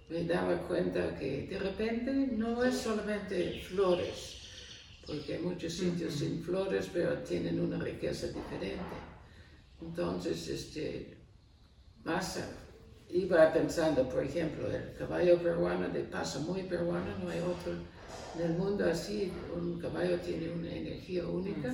me 0.09 0.23
daba 0.25 0.55
cuenta 0.67 1.17
que 1.17 1.47
de 1.47 1.57
repente 1.57 2.11
no 2.11 2.63
es 2.63 2.77
solamente 2.77 3.61
flores, 3.61 4.41
porque 5.07 5.35
hay 5.35 5.41
muchos 5.41 5.73
sitios 5.73 6.13
sin 6.13 6.43
flores, 6.43 6.89
pero 6.93 7.17
tienen 7.19 7.59
una 7.59 7.79
riqueza 7.79 8.27
diferente. 8.27 8.95
Entonces, 9.81 10.47
este, 10.47 11.17
más 12.03 12.37
eh, 12.37 12.43
iba 13.09 13.53
pensando, 13.53 14.07
por 14.09 14.23
ejemplo, 14.23 14.69
el 14.69 14.93
caballo 14.97 15.37
peruano, 15.41 15.89
de 15.89 16.01
paso 16.01 16.41
muy 16.41 16.63
peruano, 16.63 17.17
no 17.23 17.29
hay 17.29 17.39
otro 17.39 17.73
en 18.37 18.51
el 18.51 18.57
mundo 18.57 18.89
así, 18.89 19.31
un 19.55 19.79
caballo 19.79 20.17
tiene 20.19 20.49
una 20.49 20.69
energía 20.69 21.25
única. 21.25 21.73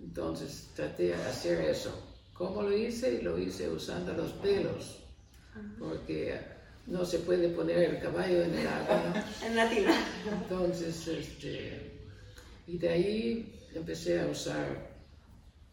Entonces 0.00 0.70
traté 0.74 1.08
de 1.08 1.14
hacer 1.14 1.60
eso. 1.62 2.14
¿Cómo 2.32 2.62
lo 2.62 2.76
hice? 2.76 3.22
Lo 3.22 3.38
hice 3.38 3.68
usando 3.68 4.12
los 4.12 4.32
pelos, 4.32 4.98
porque 5.78 6.38
no 6.86 7.04
se 7.04 7.20
puede 7.20 7.48
poner 7.48 7.94
el 7.94 8.00
caballo 8.00 8.42
en 8.42 8.54
el 8.54 8.66
agua, 8.66 9.02
¿no? 9.14 9.24
En 9.46 9.56
latina. 9.56 9.94
Entonces, 10.42 11.08
este, 11.08 11.92
y 12.66 12.78
de 12.78 12.88
ahí 12.88 13.68
empecé 13.74 14.20
a 14.20 14.26
usar 14.26 14.90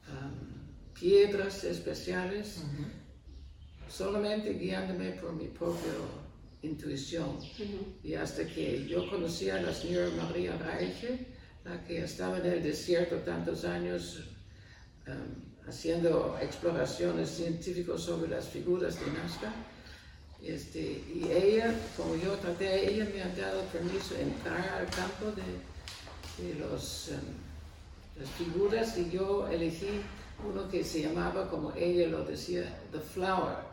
am, 0.08 0.94
piedras 1.00 1.64
especiales, 1.64 2.64
solamente 3.96 4.54
guiándome 4.54 5.12
por 5.12 5.34
mi 5.34 5.48
propia 5.48 5.94
intuición. 6.64 7.38
Y 8.04 8.16
hasta 8.16 8.46
que 8.48 8.88
yo 8.88 9.10
conocí 9.10 9.50
a 9.50 9.62
la 9.62 9.74
señora 9.74 10.10
María 10.18 10.58
Reiche, 10.58 11.28
la 11.64 11.84
que 11.86 12.04
estaba 12.04 12.40
en 12.40 12.46
el 12.48 12.64
desierto 12.64 13.18
tantos 13.18 13.64
años 13.66 14.24
am, 15.06 15.70
haciendo 15.70 16.38
exploraciones 16.42 17.30
científicas 17.30 18.02
sobre 18.02 18.30
las 18.30 18.48
figuras 18.48 19.00
de 19.00 19.12
Nazca, 19.12 19.54
este, 20.42 20.82
y 20.82 21.30
ella, 21.32 21.74
como 21.96 22.16
yo 22.16 22.34
traté 22.34 22.68
a 22.68 22.76
ella, 22.76 23.08
me 23.14 23.22
ha 23.22 23.30
dado 23.30 23.62
permiso 23.66 24.16
de 24.16 24.24
entrar 24.24 24.68
al 24.70 24.88
campo 24.88 25.32
de, 25.36 26.44
de 26.44 26.56
los, 26.60 27.10
em, 27.10 28.20
las 28.20 28.30
figuras 28.32 28.98
y 28.98 29.10
yo 29.10 29.48
elegí 29.48 30.02
uno 30.46 30.68
que 30.68 30.84
se 30.84 31.04
llamaba, 31.04 31.50
como 31.50 31.72
ella 31.76 32.08
lo 32.08 32.26
decía, 32.26 32.64
The 32.92 33.00
Flower. 33.00 33.73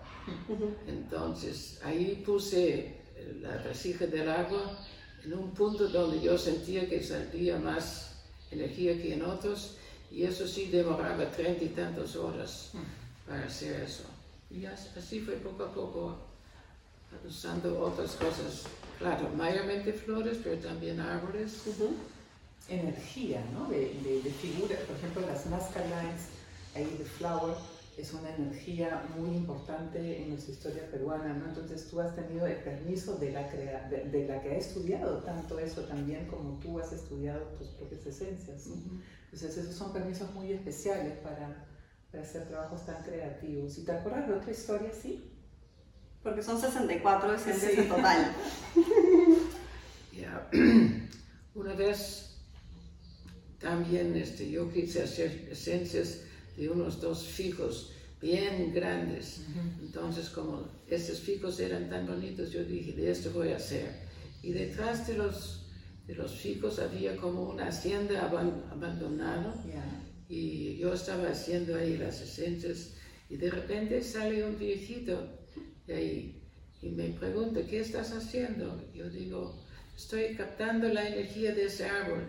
Entonces 0.87 1.81
ahí 1.85 2.23
puse 2.25 2.97
la 3.41 3.57
vasija 3.67 4.07
del 4.07 4.29
agua 4.31 4.79
en 5.25 5.35
un 5.35 5.51
punto 5.53 5.89
donde 5.89 6.21
yo 6.21 6.37
sentía 6.39 6.89
que 6.89 7.03
salía 7.03 7.59
más 7.59 8.13
energía 8.51 8.95
que 9.01 9.15
en 9.15 9.23
otros 9.25 9.77
y 10.11 10.25
eso 10.25 10.47
sí 10.47 10.67
demoraba 10.67 11.31
treinta 11.31 11.65
y 11.65 11.69
tantas 11.69 12.17
horas 12.17 12.71
para 13.29 13.45
hacer 13.47 13.83
eso. 13.83 14.05
Y 14.51 14.65
as- 14.67 14.97
así 14.97 15.21
fue 15.21 15.35
poco 15.35 15.65
a 15.65 15.73
poco 15.73 16.17
usando 17.27 17.79
otras 17.81 18.13
cosas, 18.13 18.65
claro, 18.99 19.29
mayormente 19.37 19.93
flores, 19.93 20.39
pero 20.43 20.57
también 20.59 21.01
árboles. 21.01 21.63
energía, 22.69 23.45
¿no? 23.53 23.69
De, 23.69 23.95
de, 24.03 24.23
de 24.23 24.31
figuras, 24.33 24.79
por 24.81 24.97
ejemplo, 24.97 25.23
las 25.27 25.47
Nazca 25.47 25.81
Lines, 25.85 26.23
ahí 26.75 26.85
de 26.99 27.05
Flower, 27.05 27.57
es 28.01 28.13
una 28.15 28.35
energía 28.35 29.03
muy 29.17 29.31
importante 29.37 30.23
en 30.23 30.31
nuestra 30.31 30.53
historia 30.55 30.91
peruana, 30.91 31.35
¿no? 31.35 31.49
Entonces 31.49 31.89
tú 31.89 32.01
has 32.01 32.15
tenido 32.15 32.47
el 32.47 32.57
permiso 32.57 33.17
de 33.17 33.33
la, 33.33 33.49
crea- 33.51 33.89
de, 33.89 34.05
de 34.11 34.27
la 34.29 34.41
que 34.43 34.51
ha 34.51 34.57
estudiado 34.57 35.19
tanto 35.23 35.59
eso 35.59 35.83
también 35.83 36.27
como 36.27 36.59
tú 36.59 36.79
has 36.79 36.93
estudiado 36.93 37.41
tus 37.59 37.69
propias 37.69 38.07
esencias. 38.07 38.67
¿no? 38.67 38.77
Entonces 39.25 39.57
esos 39.59 39.75
son 39.75 39.93
permisos 39.93 40.33
muy 40.35 40.53
especiales 40.53 41.19
para, 41.19 41.67
para 42.11 42.23
hacer 42.25 42.49
trabajos 42.49 42.85
tan 42.87 43.03
creativos. 43.05 43.79
¿Y 43.79 43.85
te 43.85 43.93
acuerdas 43.93 44.29
de 44.29 44.35
otra 44.35 44.51
historia 44.51 44.91
así? 44.91 45.25
Porque 46.23 46.43
son 46.43 46.61
64 46.61 47.35
esencias 47.35 47.73
Sí. 47.73 47.81
en 47.81 47.89
total. 47.89 48.33
Ya, 50.13 50.51
Una 51.55 51.75
vez 51.75 52.37
también 53.59 54.17
este, 54.17 54.51
yo 54.51 54.71
quise 54.73 55.03
hacer 55.03 55.49
esencias 55.51 56.21
de 56.61 56.69
unos 56.69 57.01
dos 57.01 57.25
fijos 57.25 57.93
bien 58.21 58.73
grandes. 58.75 59.41
Entonces, 59.81 60.29
como 60.29 60.69
estos 60.87 61.21
fijos 61.21 61.59
eran 61.59 61.89
tan 61.89 62.07
bonitos, 62.07 62.53
yo 62.53 62.63
dije, 62.65 62.93
de 62.93 63.11
esto 63.11 63.31
voy 63.33 63.49
a 63.53 63.57
hacer. 63.57 63.89
Y 64.43 64.53
detrás 64.53 65.07
de 65.09 65.15
los, 65.17 65.67
de 66.07 66.15
los 66.15 66.33
fijos 66.35 66.79
había 66.79 67.17
como 67.17 67.45
una 67.49 67.69
hacienda 67.69 68.29
aban- 68.31 68.63
abandonada. 68.71 69.55
Y 70.29 70.77
yo 70.77 70.93
estaba 70.93 71.29
haciendo 71.31 71.77
ahí 71.77 71.97
las 71.97 72.21
esencias 72.21 72.93
y 73.31 73.37
de 73.37 73.51
repente 73.51 74.03
sale 74.03 74.45
un 74.45 74.59
viejito 74.59 75.15
de 75.87 75.95
ahí 75.95 76.43
y 76.83 76.91
me 76.91 77.09
pregunta, 77.11 77.61
¿qué 77.69 77.81
estás 77.81 78.13
haciendo? 78.13 78.81
Yo 78.95 79.09
digo, 79.11 79.59
estoy 79.97 80.35
captando 80.37 80.89
la 80.89 81.09
energía 81.09 81.55
de 81.55 81.65
ese 81.65 81.85
árbol. 81.87 82.23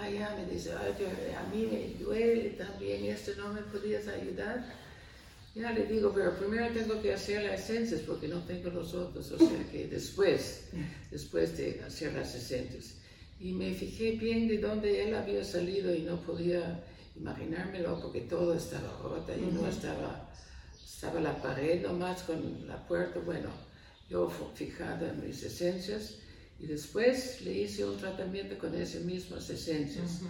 Ah, 0.00 0.08
ya, 0.08 0.34
me 0.34 0.50
dice, 0.50 0.72
"Ay, 0.72 0.94
que 0.96 1.34
a 1.34 1.42
mí 1.52 1.68
me 1.70 2.02
duele 2.02 2.50
también 2.50 3.04
esto, 3.04 3.32
¿no 3.36 3.52
me 3.52 3.60
podías 3.60 4.08
ayudar? 4.08 4.64
Ya 5.54 5.72
le 5.72 5.84
digo, 5.84 6.10
pero 6.14 6.38
primero 6.38 6.72
tengo 6.72 7.02
que 7.02 7.12
hacer 7.12 7.42
las 7.42 7.60
esencias 7.60 8.00
porque 8.02 8.26
no 8.26 8.38
tengo 8.44 8.70
los 8.70 8.94
otros, 8.94 9.30
o 9.32 9.38
sea 9.38 9.62
que 9.70 9.88
después, 9.88 10.62
después 11.10 11.58
de 11.58 11.82
hacer 11.86 12.14
las 12.14 12.34
esencias. 12.34 12.94
Y 13.38 13.52
me 13.52 13.74
fijé 13.74 14.12
bien 14.12 14.48
de 14.48 14.58
dónde 14.58 15.02
él 15.02 15.14
había 15.14 15.44
salido 15.44 15.94
y 15.94 16.02
no 16.02 16.16
podía 16.22 16.82
imaginármelo 17.16 18.00
porque 18.00 18.22
todo 18.22 18.54
estaba 18.54 18.98
rota 19.02 19.36
y 19.36 19.52
no 19.52 19.66
estaba, 19.66 20.30
estaba 20.82 21.20
la 21.20 21.42
pared 21.42 21.82
nomás 21.82 22.22
con 22.22 22.66
la 22.66 22.86
puerta. 22.86 23.20
Bueno, 23.20 23.50
yo 24.08 24.30
fijada 24.54 25.10
en 25.10 25.26
mis 25.26 25.42
esencias 25.42 26.14
y 26.62 26.66
después 26.66 27.40
le 27.42 27.52
hice 27.52 27.84
un 27.84 27.96
tratamiento 27.96 28.58
con 28.58 28.74
esas 28.74 29.02
mismas 29.02 29.48
esencias. 29.48 30.20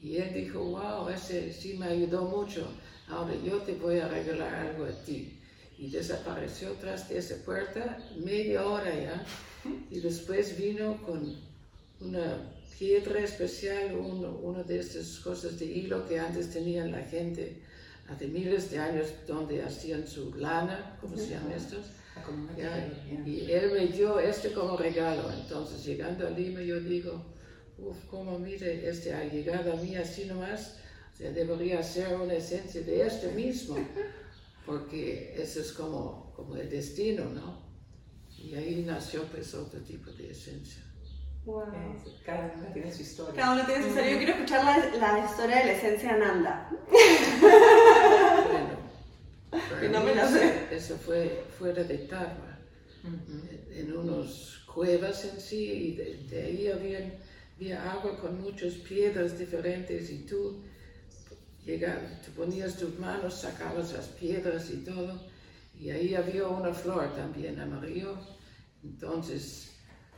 Y 0.00 0.16
él 0.16 0.32
dijo, 0.34 0.60
wow, 0.60 1.08
ese 1.08 1.52
sí 1.52 1.74
me 1.74 1.86
ayudó 1.86 2.22
mucho. 2.24 2.68
Ahora 3.08 3.34
yo 3.44 3.58
te 3.58 3.74
voy 3.74 3.98
a 3.98 4.08
regalar 4.08 4.54
algo 4.54 4.84
a 4.84 4.92
ti. 5.04 5.38
Y 5.78 5.90
desapareció 5.90 6.72
tras 6.72 7.08
de 7.08 7.18
esa 7.18 7.36
puerta 7.44 7.98
media 8.16 8.64
hora 8.64 8.94
ya. 8.94 9.26
Y 9.90 10.00
después 10.00 10.56
vino 10.56 11.02
con 11.02 11.36
una 12.00 12.52
piedra 12.78 13.20
especial, 13.20 13.96
uno, 13.96 14.30
una 14.42 14.62
de 14.62 14.78
estas 14.78 15.18
cosas 15.20 15.58
de 15.58 15.66
hilo 15.66 16.06
que 16.08 16.18
antes 16.18 16.50
tenían 16.52 16.92
la 16.92 17.02
gente 17.02 17.60
hace 18.08 18.26
miles 18.28 18.70
de 18.70 18.78
años, 18.78 19.08
donde 19.26 19.62
hacían 19.62 20.06
su 20.06 20.34
lana, 20.34 20.96
¿cómo 21.00 21.16
se 21.16 21.30
llaman 21.30 21.52
estos? 21.52 21.86
Como 22.24 22.44
una 22.44 22.56
Ya, 22.56 22.92
y 23.26 23.50
él 23.50 23.70
me 23.72 23.86
dio 23.86 24.18
este 24.18 24.52
como 24.52 24.76
regalo. 24.76 25.30
Entonces, 25.32 25.84
llegando 25.84 26.26
a 26.26 26.30
Lima, 26.30 26.60
yo 26.62 26.80
digo, 26.80 27.24
uff, 27.78 28.04
como 28.06 28.38
mire, 28.38 28.88
este 28.88 29.14
ha 29.14 29.24
llegado 29.24 29.72
a 29.72 29.76
mí 29.76 29.96
así 29.96 30.24
nomás, 30.26 30.78
o 31.12 31.16
sea, 31.16 31.30
debería 31.30 31.82
ser 31.82 32.14
una 32.14 32.34
esencia 32.34 32.82
de 32.82 33.06
este 33.06 33.32
mismo, 33.32 33.76
porque 34.66 35.34
eso 35.36 35.60
es 35.60 35.72
como, 35.72 36.32
como 36.34 36.56
el 36.56 36.70
destino, 36.70 37.24
¿no? 37.24 37.62
Y 38.36 38.54
ahí 38.54 38.82
nació 38.86 39.24
pues 39.24 39.54
otro 39.54 39.80
tipo 39.80 40.10
de 40.12 40.30
esencia. 40.30 40.82
Wow. 41.44 41.62
Eh, 41.74 41.96
Cada 42.24 42.52
una 42.56 42.72
tiene 42.72 42.92
su 42.92 43.02
historia. 43.02 43.34
Cada 43.34 43.54
uno 43.54 43.66
tiene 43.66 43.82
su 43.82 43.88
historia. 43.88 44.10
Yo 44.12 44.18
quiero 44.18 44.32
escuchar 44.34 44.64
la, 44.64 44.96
la 44.96 45.24
historia 45.24 45.56
de 45.58 45.64
la 45.64 45.72
esencia 45.72 46.16
Nanda. 46.16 46.70
bueno, 48.50 48.81
no 49.90 50.04
me 50.04 50.14
la 50.14 50.28
sé. 50.28 50.68
Eso 50.70 50.96
fue 50.96 51.44
fuera 51.58 51.84
de 51.84 51.98
Tarma, 51.98 52.58
en 53.70 53.96
unas 53.96 54.60
cuevas 54.66 55.24
en 55.24 55.40
sí, 55.40 55.64
y 55.64 56.28
de, 56.28 56.42
ahí 56.42 56.68
había, 56.68 57.20
había, 57.56 57.92
agua 57.92 58.18
con 58.18 58.40
muchas 58.40 58.74
piedras 58.74 59.38
diferentes 59.38 60.10
y 60.10 60.18
tú 60.20 60.62
llegabas, 61.64 62.22
te 62.22 62.30
ponías 62.30 62.76
tus 62.76 62.98
manos, 62.98 63.40
sacabas 63.40 63.92
las 63.92 64.06
piedras 64.06 64.70
y 64.70 64.78
todo, 64.78 65.20
y 65.78 65.90
ahí 65.90 66.14
había 66.14 66.46
una 66.48 66.72
flor 66.72 67.14
también 67.14 67.60
amarillo, 67.60 68.16
entonces 68.82 69.72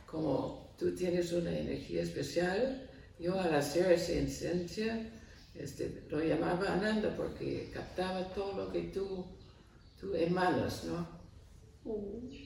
como 0.05 0.73
tú 0.79 0.95
tienes 0.95 1.31
una 1.33 1.51
energía 1.51 2.03
especial, 2.03 2.89
yo 3.19 3.39
al 3.39 3.53
hacer 3.55 3.91
esa 3.91 4.13
esencia, 4.13 5.09
este, 5.57 6.03
lo 6.09 6.19
llamaba 6.19 6.73
Ananda 6.73 7.13
porque 7.15 7.69
captaba 7.73 8.23
todo 8.33 8.65
lo 8.65 8.71
que 8.71 8.83
tú, 8.83 9.25
tú 9.99 10.13
emanas, 10.15 10.83
¿no? 10.85 11.07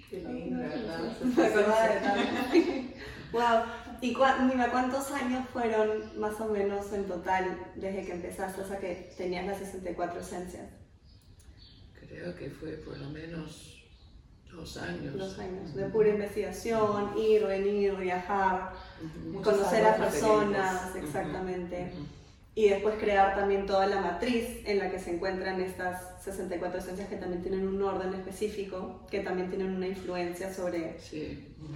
Qué 0.09 0.19
lindo, 0.19 0.59
¿verdad? 0.59 1.11
wow. 3.31 3.63
¿Y 4.01 4.13
cuántos 4.13 5.11
años 5.11 5.47
fueron 5.51 6.19
más 6.19 6.39
o 6.41 6.49
menos 6.49 6.91
en 6.93 7.05
total 7.05 7.71
desde 7.75 8.05
que 8.05 8.13
empezaste 8.13 8.61
hasta 8.61 8.79
que 8.79 9.13
tenías 9.17 9.45
las 9.45 9.59
64 9.59 10.19
esencias? 10.19 10.69
Creo 11.93 12.35
que 12.35 12.49
fue 12.49 12.71
por 12.73 12.97
lo 12.97 13.09
menos 13.09 13.79
Dos 14.51 14.77
años. 14.77 15.15
Dos 15.15 15.37
años, 15.39 15.75
de 15.75 15.85
pura 15.85 16.09
investigación, 16.09 17.17
ir, 17.17 17.45
venir, 17.45 17.95
viajar, 17.95 18.73
conocer 19.43 19.85
a 19.85 19.95
personas, 19.95 20.95
exactamente. 20.95 21.93
Y 22.59 22.67
después 22.67 22.95
crear 22.99 23.37
también 23.37 23.65
toda 23.65 23.87
la 23.87 24.01
matriz 24.01 24.45
en 24.65 24.79
la 24.79 24.91
que 24.91 24.99
se 24.99 25.15
encuentran 25.15 25.61
estas 25.61 26.21
64 26.25 26.79
esencias 26.79 27.07
que 27.07 27.15
también 27.15 27.41
tienen 27.41 27.65
un 27.65 27.81
orden 27.81 28.13
específico, 28.13 29.07
que 29.09 29.21
también 29.21 29.47
tienen 29.47 29.73
una 29.73 29.87
influencia 29.87 30.53
sobre, 30.53 30.97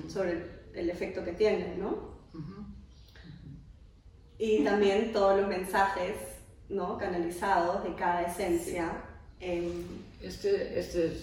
sobre 0.10 0.44
el 0.74 0.90
efecto 0.90 1.24
que 1.24 1.32
tienen, 1.32 1.80
¿no? 1.80 2.18
Y 4.38 4.66
también 4.66 5.14
todos 5.14 5.40
los 5.40 5.48
mensajes 5.48 6.18
¿no? 6.68 6.98
canalizados 6.98 7.86
de 7.86 7.96
cada 7.96 8.24
esencia. 8.24 8.92
Este, 9.40 10.78
este 10.78 11.14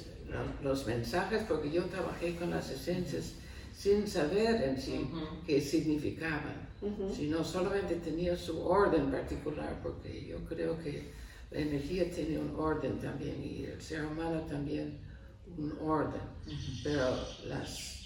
los 0.63 0.87
mensajes 0.87 1.43
porque 1.47 1.71
yo 1.71 1.85
trabajé 1.85 2.35
con 2.37 2.49
las 2.49 2.71
esencias 2.71 3.35
sin 3.77 4.09
saber 4.09 4.63
en 4.63 4.81
sí 4.81 5.07
qué 5.47 5.61
significaban, 5.61 6.70
sino 7.15 7.45
solamente 7.45 7.97
tenía 7.97 8.37
su 8.37 8.61
orden 8.67 9.11
particular, 9.11 9.81
porque 9.83 10.27
yo 10.27 10.39
creo 10.47 10.79
que 10.79 11.13
la 11.51 11.61
energía 11.61 12.11
tiene 12.11 12.39
un 12.39 12.55
orden 12.57 12.99
también 12.99 13.43
y 13.43 13.65
el 13.65 13.81
ser 13.81 14.05
humano 14.05 14.41
también 14.43 14.99
un 15.59 15.77
orden, 15.83 16.23
pero 16.83 17.17
las, 17.47 18.05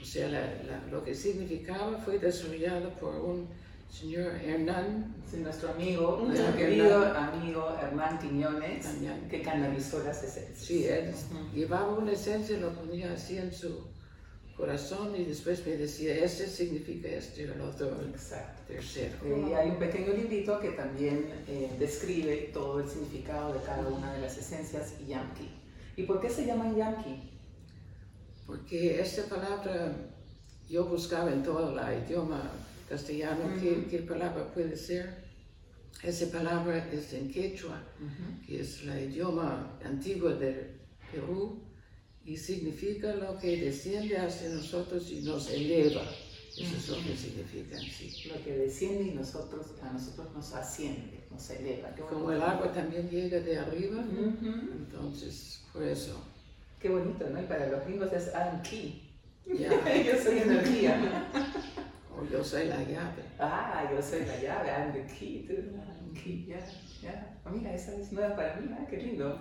o 0.00 0.04
sea, 0.04 0.82
lo 0.90 1.02
que 1.02 1.14
significaba 1.14 1.98
fue 1.98 2.18
desarrollado 2.18 2.90
por 2.94 3.14
un 3.16 3.48
señor 3.90 4.34
Hernán. 4.36 5.16
nuestro 5.32 5.70
amigo, 5.70 6.22
nuestro 6.24 6.56
querido 6.56 7.04
amigo 7.14 7.76
Hernán 7.80 8.18
Quiñones, 8.18 8.86
que 9.28 9.42
canalizó 9.42 10.02
las 10.04 10.22
esencias. 10.22 10.58
Sí, 10.58 10.86
él 10.86 11.12
llevaba 11.54 11.94
una 11.94 12.12
esencia, 12.12 12.56
lo 12.58 12.72
ponía 12.72 13.12
así 13.12 13.38
en 13.38 13.52
su 13.52 13.89
corazón 14.60 15.16
y 15.16 15.24
después 15.24 15.66
me 15.66 15.72
decía, 15.72 16.14
este 16.22 16.46
significa 16.46 17.08
esto 17.08 17.40
y 17.40 17.44
el 17.44 17.60
otro 17.60 18.00
Exacto. 18.10 18.62
tercero. 18.68 19.16
Y 19.24 19.52
hay 19.54 19.70
un 19.70 19.78
pequeño 19.78 20.12
librito 20.12 20.60
que 20.60 20.70
también 20.72 21.30
eh, 21.48 21.74
describe 21.78 22.50
todo 22.52 22.80
el 22.80 22.88
significado 22.88 23.54
de 23.54 23.60
cada 23.64 23.88
una 23.88 24.12
de 24.12 24.20
las 24.20 24.36
esencias 24.36 24.94
Yankee. 25.08 25.50
¿Y 25.96 26.02
por 26.02 26.20
qué 26.20 26.28
se 26.28 26.44
llaman 26.44 26.76
Yankee? 26.76 27.30
Porque 28.46 29.00
esta 29.00 29.24
palabra 29.34 29.96
yo 30.68 30.84
buscaba 30.84 31.32
en 31.32 31.42
todo 31.42 31.70
el 31.70 32.04
idioma 32.04 32.50
castellano, 32.88 33.40
¿qué, 33.60 34.04
palabra 34.06 34.52
puede 34.52 34.76
ser? 34.76 35.24
Esa 36.02 36.30
palabra 36.30 36.88
es 36.92 37.12
en 37.12 37.30
quechua, 37.30 37.82
que 38.46 38.60
es 38.60 38.82
el 38.82 39.10
idioma 39.10 39.78
antiguo 39.84 40.30
del 40.30 40.80
Perú 41.10 41.69
y 42.24 42.36
significa 42.36 43.14
lo 43.14 43.38
que 43.38 43.56
desciende 43.56 44.16
hacia 44.18 44.50
nosotros 44.50 45.10
y 45.10 45.22
nos 45.22 45.50
eleva. 45.50 46.02
Eso 46.50 46.76
es 46.76 46.88
lo 46.88 46.96
que 46.96 47.16
significa 47.16 47.76
en 47.76 47.82
sí. 47.90 48.28
Lo 48.28 48.42
que 48.44 48.52
desciende 48.52 49.04
y 49.04 49.14
nosotros, 49.14 49.66
a 49.82 49.92
nosotros 49.92 50.26
nos 50.34 50.52
asciende, 50.52 51.24
nos 51.30 51.48
eleva. 51.50 51.90
Como 52.08 52.32
el 52.32 52.42
agua 52.42 52.72
también 52.72 53.08
llega 53.08 53.40
de 53.40 53.58
arriba, 53.58 54.02
entonces 54.02 55.62
por 55.72 55.82
eso. 55.82 56.22
Qué 56.80 56.88
bonito, 56.88 57.28
¿no? 57.30 57.40
Y 57.40 57.46
para 57.46 57.68
los 57.68 57.84
gringos 57.84 58.12
es 58.12 58.34
Anki. 58.34 59.06
Yo 59.46 60.22
soy 60.22 60.38
energía. 60.38 61.28
yo 62.30 62.44
soy 62.44 62.68
la 62.68 62.82
llave. 62.82 63.22
Ah, 63.38 63.88
yo 63.90 64.02
soy 64.02 64.20
la 64.20 64.36
llave, 64.36 64.70
I'm 64.70 64.92
the 64.92 65.02
key 65.12 65.46
to 65.46 65.54
the 65.54 66.20
key, 66.20 66.46
ya, 66.46 66.58
ya. 67.02 67.38
Oh, 67.44 67.50
mira, 67.50 67.74
esa 67.74 67.94
es 67.94 68.12
nueva 68.12 68.36
para 68.36 68.56
mí, 68.56 68.68
ah, 68.72 68.86
qué 68.88 68.98
lindo. 68.98 69.40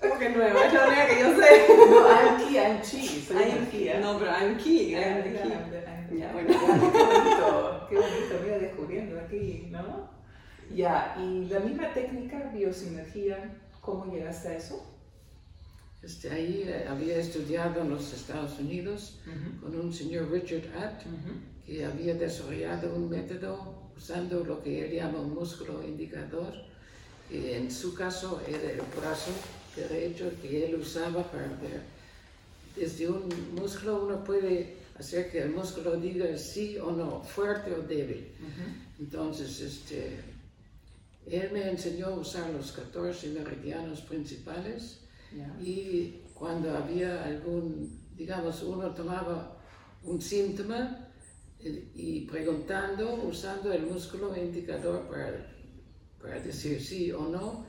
¿Cómo 0.00 0.18
que 0.18 0.28
nueva? 0.30 0.66
Es 0.66 0.72
la 0.72 0.86
única 0.86 1.06
que 1.06 1.20
yo 1.20 1.36
sé. 1.36 1.66
No, 1.68 2.08
I'm 2.08 2.36
key, 2.38 2.56
I'm 2.56 2.82
chi, 2.82 3.06
soy 3.20 3.36
I'm 3.36 3.66
key. 3.66 3.90
No, 4.00 4.18
pero 4.18 4.30
I'm 4.30 4.56
key, 4.56 4.94
I'm 4.94 5.22
the 5.22 5.30
key. 5.42 6.18
Ya, 6.18 6.32
bueno, 6.32 6.48
qué 6.48 6.56
bonito, 6.56 7.86
qué 7.88 7.96
bonito, 7.96 8.38
voy 8.42 8.50
a 8.50 8.58
descubriendo 8.58 9.20
aquí, 9.20 9.68
¿no? 9.70 10.10
Ya, 10.74 11.16
y 11.20 11.46
la 11.46 11.60
misma 11.60 11.92
técnica, 11.92 12.50
biosinergia, 12.52 13.58
¿cómo 13.80 14.12
llegaste 14.12 14.48
a 14.48 14.56
eso? 14.56 14.86
Este, 16.02 16.30
ahí 16.30 16.64
eh, 16.66 16.86
había 16.88 17.16
estudiado 17.18 17.82
en 17.82 17.90
los 17.90 18.12
Estados 18.12 18.58
Unidos 18.58 19.20
con 19.60 19.78
un 19.78 19.92
señor 19.92 20.30
Richard 20.30 20.64
Att, 20.76 21.02
que 21.66 21.84
había 21.84 22.14
desarrollado 22.14 22.94
un 22.94 23.10
método 23.10 23.92
usando 23.96 24.42
lo 24.44 24.62
que 24.62 24.86
él 24.86 24.92
llama 24.96 25.20
un 25.20 25.34
músculo 25.34 25.84
indicador, 25.86 26.54
que 27.28 27.56
en 27.56 27.70
su 27.70 27.94
caso 27.94 28.40
era 28.48 28.72
el 28.72 28.80
brazo 28.98 29.30
derecho 29.76 30.30
que 30.40 30.66
él 30.66 30.74
usaba 30.76 31.22
para 31.30 31.46
ver. 31.46 31.82
Desde 32.76 33.08
un 33.08 33.28
músculo 33.54 34.04
uno 34.04 34.24
puede 34.24 34.76
hacer 34.98 35.30
que 35.30 35.42
el 35.42 35.50
músculo 35.50 35.96
diga 35.96 36.36
sí 36.36 36.78
o 36.78 36.90
no, 36.92 37.22
fuerte 37.22 37.72
o 37.72 37.82
débil. 37.82 38.28
Entonces, 38.98 39.60
este, 39.60 40.20
él 41.26 41.50
me 41.52 41.70
enseñó 41.70 42.06
a 42.06 42.18
usar 42.18 42.50
los 42.50 42.72
14 42.72 43.28
meridianos 43.28 44.00
principales 44.02 45.00
y 45.60 46.22
cuando 46.34 46.76
había 46.76 47.24
algún, 47.24 48.00
digamos, 48.16 48.62
uno 48.62 48.90
tomaba 48.94 49.56
un 50.04 50.20
síntoma, 50.20 51.10
y 51.62 52.22
preguntando, 52.22 53.14
usando 53.14 53.72
el 53.72 53.82
músculo 53.82 54.34
indicador 54.36 55.06
para, 55.08 55.46
para 56.20 56.40
decir 56.40 56.80
sí 56.80 57.12
o 57.12 57.28
no, 57.28 57.66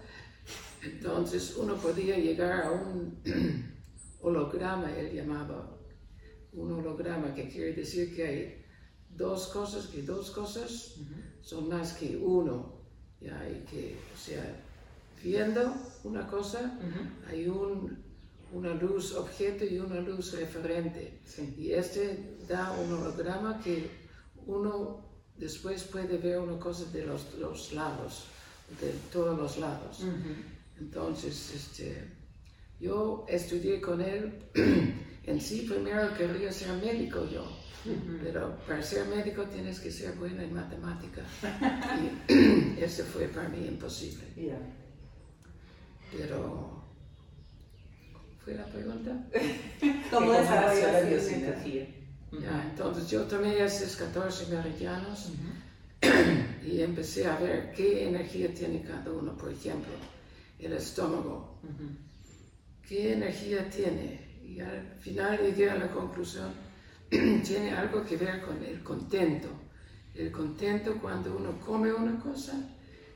entonces 0.82 1.56
uno 1.58 1.76
podía 1.76 2.18
llegar 2.18 2.64
a 2.64 2.72
un 2.72 3.22
holograma, 4.22 4.96
él 4.98 5.14
llamaba 5.14 5.78
un 6.54 6.72
holograma, 6.72 7.34
que 7.34 7.48
quiere 7.48 7.74
decir 7.74 8.16
que 8.16 8.28
hay 8.28 8.66
dos 9.10 9.48
cosas, 9.48 9.88
que 9.88 10.02
dos 10.02 10.32
cosas 10.32 10.96
son 11.42 11.70
más 11.70 11.94
que 11.94 12.18
uno, 12.18 12.82
¿ya? 13.20 13.48
y 13.50 13.64
que, 13.70 13.98
o 14.14 14.18
sea, 14.18 14.44
viendo 15.24 15.74
una 16.04 16.28
cosa, 16.28 16.78
hay 17.30 17.48
un 17.48 18.12
una 18.54 18.74
luz 18.74 19.14
objeto 19.14 19.66
y 19.66 19.80
una 19.80 20.02
luz 20.02 20.34
referente. 20.34 21.20
Y 21.58 21.72
este 21.72 22.38
da 22.48 22.72
un 22.72 22.94
holograma 22.94 23.62
que 23.62 23.90
uno 24.46 25.06
después 25.38 25.84
puede 25.84 26.18
ver 26.18 26.40
una 26.40 26.60
cosa 26.60 26.86
de 26.92 27.06
los, 27.06 27.34
los 27.36 27.74
lados, 27.74 28.26
de 28.80 28.92
todos 29.12 29.38
los 29.38 29.58
lados. 29.58 30.04
Entonces, 30.82 31.54
este, 31.56 32.04
yo 32.80 33.26
estudié 33.30 33.80
con 33.80 34.02
él. 34.02 34.34
en 35.24 35.40
sí, 35.40 35.68
primero 35.70 36.14
quería 36.18 36.52
ser 36.52 36.74
médico 36.84 37.28
yo. 37.30 37.46
Pero 38.24 38.58
para 38.68 38.82
ser 38.82 39.06
médico 39.08 39.44
tienes 39.46 39.80
que 39.80 39.92
ser 39.92 40.14
bueno 40.16 40.42
en 40.42 40.54
matemática. 40.54 41.22
y 42.28 42.82
eso 42.82 43.04
fue 43.04 43.28
para 43.28 43.50
mí 43.50 43.66
imposible. 43.68 44.24
Pero 46.12 46.82
¿Fue 48.44 48.56
la 48.56 48.66
pregunta? 48.66 49.12
¿Cómo 50.10 50.34
desarrolló 50.34 50.92
la 50.92 51.02
biosinergia? 51.02 51.88
Ya, 52.32 52.68
entonces 52.72 53.08
yo 53.08 53.24
tomé 53.24 53.64
esos 53.64 53.96
14 53.98 54.48
meridianos 54.48 55.30
y 56.66 56.82
empecé 56.82 57.28
a 57.28 57.38
ver 57.38 57.72
qué 57.74 58.08
energía 58.08 58.52
tiene 58.52 58.82
cada 58.82 59.12
uno. 59.12 59.38
Por 59.38 59.52
ejemplo, 59.52 59.92
el 60.62 60.74
estómago. 60.74 61.60
¿Qué 62.88 63.14
energía 63.14 63.70
tiene? 63.70 64.42
Y 64.44 64.60
al 64.60 64.98
final 65.00 65.40
llegué 65.40 65.70
a 65.70 65.76
la 65.76 65.92
conclusión, 65.92 66.54
tiene 67.10 67.72
algo 67.72 68.04
que 68.06 68.18
ver 68.18 68.42
con 68.42 68.64
el 68.64 68.84
contento. 68.84 69.50
El 70.14 70.32
contento 70.32 70.98
cuando 71.02 71.36
uno 71.36 71.60
come 71.60 71.94
una 71.94 72.20
cosa 72.20 72.54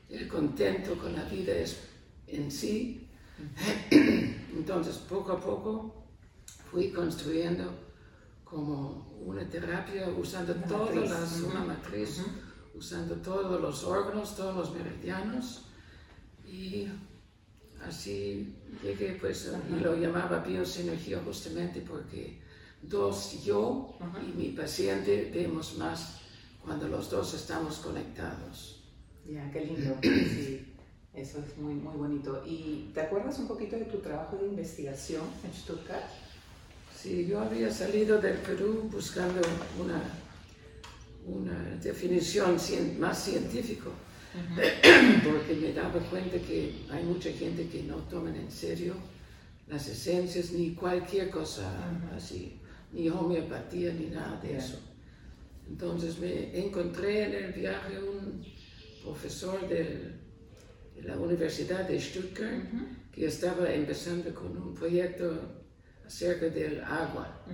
el 0.08 0.28
contento 0.28 0.96
con 0.96 1.14
la 1.14 1.24
vida 1.24 1.52
es 1.54 1.78
en 2.26 2.50
sí. 2.50 3.08
Entonces, 3.90 4.96
poco 4.98 5.32
a 5.32 5.40
poco 5.40 6.06
fui 6.70 6.90
construyendo 6.90 7.70
como 8.44 9.16
una 9.20 9.48
terapia 9.48 10.08
usando 10.08 10.54
todas 10.54 11.10
las, 11.10 11.40
una 11.40 11.64
matriz, 11.64 12.22
usando 12.74 13.16
todos 13.16 13.60
los 13.60 13.84
órganos, 13.84 14.36
todos 14.36 14.56
los 14.56 14.74
meridianos 14.74 15.66
y 16.46 16.86
así 17.84 18.54
llegué 18.82 19.16
pues 19.20 19.52
y 19.70 19.80
lo 19.80 19.96
llamaba 19.96 20.40
biosinergia 20.40 21.20
justamente 21.24 21.80
porque 21.80 22.38
dos 22.82 23.44
yo 23.44 23.96
y 24.22 24.36
mi 24.36 24.48
paciente 24.50 25.30
vemos 25.34 25.76
más 25.76 26.20
cuando 26.64 26.88
los 26.88 27.10
dos 27.10 27.34
estamos 27.34 27.78
conectados. 27.78 28.82
Ya, 29.28 29.50
qué 29.50 29.64
lindo. 29.66 29.96
Sí, 30.02 30.74
eso 31.14 31.38
es 31.38 31.56
muy, 31.56 31.74
muy 31.74 31.96
bonito. 31.96 32.42
¿Y 32.46 32.90
te 32.92 33.00
acuerdas 33.00 33.38
un 33.38 33.48
poquito 33.48 33.76
de 33.76 33.86
tu 33.86 33.98
trabajo 33.98 34.36
de 34.36 34.48
investigación 34.48 35.22
en 35.44 35.52
Stuttgart? 35.52 36.04
Sí, 36.94 37.26
yo 37.26 37.40
había 37.40 37.70
salido 37.70 38.20
del 38.20 38.38
Perú 38.38 38.88
buscando 38.90 39.40
una, 39.80 40.02
una 41.26 41.76
definición 41.82 42.56
más 42.98 43.24
científica, 43.24 43.90
porque 45.24 45.54
me 45.54 45.72
daba 45.72 46.00
cuenta 46.10 46.38
que 46.38 46.84
hay 46.90 47.04
mucha 47.04 47.30
gente 47.30 47.68
que 47.68 47.82
no 47.82 47.96
toman 48.08 48.36
en 48.36 48.50
serio 48.50 48.94
las 49.68 49.88
esencias 49.88 50.52
ni 50.52 50.74
cualquier 50.74 51.30
cosa 51.30 51.68
así, 52.14 52.60
ni 52.92 53.08
homeopatía 53.08 53.92
ni 53.92 54.06
nada 54.06 54.40
de 54.40 54.56
eso. 54.56 54.78
Entonces 55.68 56.18
me 56.18 56.56
encontré 56.58 57.24
en 57.24 57.44
el 57.44 57.52
viaje 57.52 57.98
un 57.98 58.44
profesor 59.02 59.68
de 59.68 60.12
la 61.02 61.18
Universidad 61.18 61.88
de 61.88 62.00
Stuttgart 62.00 62.62
que 63.12 63.26
estaba 63.26 63.72
empezando 63.72 64.32
con 64.34 64.56
un 64.56 64.74
proyecto 64.74 65.64
acerca 66.06 66.46
del 66.48 66.80
agua. 66.82 67.44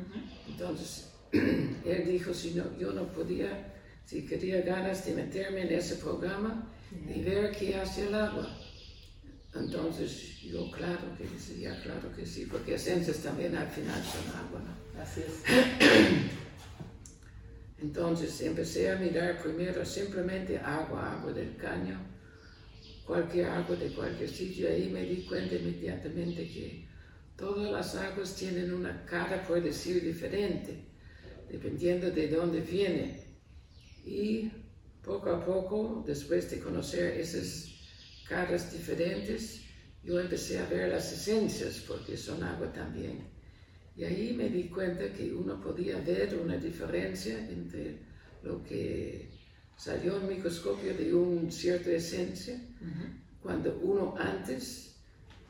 Entonces, 0.46 1.10
él 1.32 2.04
dijo, 2.06 2.34
si 2.34 2.52
no, 2.52 2.64
yo 2.78 2.92
no 2.92 3.04
podía, 3.12 3.72
si 4.04 4.26
quería 4.26 4.60
ganas 4.60 5.06
de 5.06 5.14
meterme 5.14 5.62
en 5.62 5.72
ese 5.72 5.96
programa 5.96 6.71
y 7.07 7.22
ver 7.22 7.57
qué 7.57 7.76
hace 7.76 8.09
el 8.09 8.14
agua. 8.14 8.48
Entonces, 9.55 10.40
yo 10.40 10.70
claro 10.70 11.16
que 11.16 11.24
decía, 11.24 11.78
claro 11.83 12.11
que 12.14 12.24
sí, 12.24 12.46
porque 12.46 12.74
esencias 12.74 13.18
también 13.18 13.55
al 13.55 13.68
final 13.68 14.02
son 14.02 14.26
agua, 14.37 14.61
¿no? 14.61 15.00
Así 15.00 15.20
es. 15.20 15.42
Entonces 17.78 18.40
empecé 18.42 18.90
a 18.90 18.96
mirar 18.96 19.42
primero 19.42 19.85
simplemente 19.85 20.57
agua, 20.59 21.18
agua 21.18 21.33
del 21.33 21.57
caño, 21.57 22.00
cualquier 23.05 23.46
agua 23.46 23.76
de 23.76 23.92
cualquier 23.92 24.31
sitio, 24.31 24.68
ahí 24.68 24.88
me 24.88 25.02
di 25.02 25.26
cuenta 25.26 25.57
inmediatamente 25.57 26.46
que 26.48 26.92
Todas 27.37 27.72
las 27.72 27.96
aguas 27.96 28.37
tienen 28.37 28.72
una 28.72 29.05
cara, 29.05 29.42
por 29.46 29.61
decir, 29.62 30.02
diferente, 30.02 30.85
dependiendo 31.50 32.11
de 32.11 32.28
dónde 32.28 32.61
viene. 32.61 33.20
Y 34.05 34.50
poco 35.04 35.30
a 35.30 35.44
poco, 35.44 36.04
después 36.06 36.50
de 36.50 36.60
conocer 36.60 37.20
esas 37.20 37.68
caras 38.28 38.72
diferentes, 38.72 39.62
yo 40.04 40.18
empecé 40.20 40.58
a 40.58 40.66
ver 40.66 40.88
las 40.90 41.12
esencias, 41.12 41.84
porque 41.86 42.16
son 42.16 42.42
agua 42.42 42.72
también. 42.72 43.28
Y 43.96 44.04
ahí 44.04 44.32
me 44.32 44.48
di 44.48 44.68
cuenta 44.68 45.12
que 45.12 45.32
uno 45.32 45.60
podía 45.60 45.98
ver 45.98 46.36
una 46.36 46.56
diferencia 46.56 47.38
entre 47.50 47.98
lo 48.42 48.62
que 48.62 49.30
salió 49.76 50.16
en 50.16 50.28
microscopio 50.28 50.94
de 50.94 51.14
una 51.14 51.50
cierta 51.50 51.90
esencia, 51.90 52.60
cuando 53.42 53.78
uno 53.82 54.14
antes, 54.16 54.96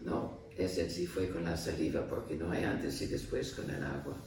no, 0.01 0.49
ese 0.57 0.89
sí 0.91 1.07
fue 1.07 1.29
con 1.29 1.45
la 1.45 1.57
saliva, 1.57 2.07
porque 2.07 2.35
no 2.35 2.51
hay 2.51 2.65
antes 2.65 3.01
y 3.03 3.07
después 3.07 3.53
con 3.53 3.71
el 3.71 3.83
agua. 3.83 4.23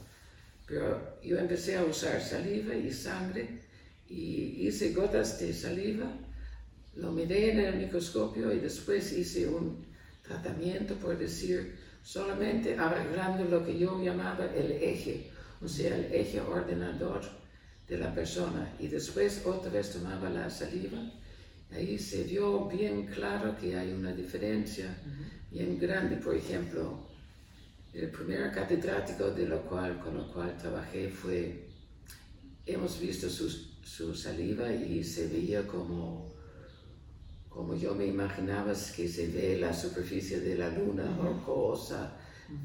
Pero 0.66 1.20
yo 1.22 1.38
empecé 1.38 1.76
a 1.76 1.84
usar 1.84 2.20
saliva 2.20 2.74
y 2.74 2.92
sangre 2.92 3.65
y 4.08 4.66
hice 4.66 4.92
gotas 4.92 5.38
de 5.40 5.52
saliva, 5.52 6.06
lo 6.96 7.12
miré 7.12 7.52
en 7.52 7.60
el 7.60 7.76
microscopio 7.76 8.52
y 8.52 8.58
después 8.58 9.12
hice 9.12 9.48
un 9.48 9.84
tratamiento, 10.22 10.94
por 10.94 11.18
decir, 11.18 11.76
solamente 12.02 12.76
arreglando 12.78 13.44
lo 13.44 13.64
que 13.64 13.78
yo 13.78 14.02
llamaba 14.02 14.46
el 14.54 14.72
eje, 14.72 15.30
o 15.60 15.68
sea, 15.68 15.96
el 15.96 16.12
eje 16.12 16.40
ordenador 16.40 17.22
de 17.88 17.98
la 17.98 18.14
persona. 18.14 18.72
Y 18.78 18.88
después 18.88 19.42
otra 19.44 19.70
vez 19.70 19.92
tomaba 19.92 20.30
la 20.30 20.48
saliva. 20.48 20.98
Ahí 21.72 21.98
se 21.98 22.24
vio 22.24 22.66
bien 22.66 23.06
claro 23.06 23.56
que 23.56 23.76
hay 23.76 23.92
una 23.92 24.12
diferencia 24.12 24.96
bien 25.50 25.78
grande. 25.78 26.16
Por 26.16 26.34
ejemplo, 26.34 27.06
el 27.92 28.10
primer 28.10 28.52
catedrático 28.52 29.30
de 29.30 29.46
lo 29.46 29.62
cual, 29.62 29.98
con 30.00 30.16
lo 30.16 30.32
cual 30.32 30.56
trabajé 30.56 31.08
fue, 31.08 31.66
hemos 32.64 33.00
visto 33.00 33.28
su, 33.28 33.75
su 33.86 34.12
saliva 34.14 34.72
y 34.72 35.04
se 35.04 35.28
veía 35.28 35.64
como, 35.64 36.28
como 37.48 37.76
yo 37.76 37.94
me 37.94 38.06
imaginaba 38.06 38.72
que 38.72 39.08
se 39.08 39.28
ve 39.28 39.58
la 39.58 39.72
superficie 39.72 40.40
de 40.40 40.56
la 40.56 40.68
luna, 40.70 41.16
rocosa, 41.16 42.16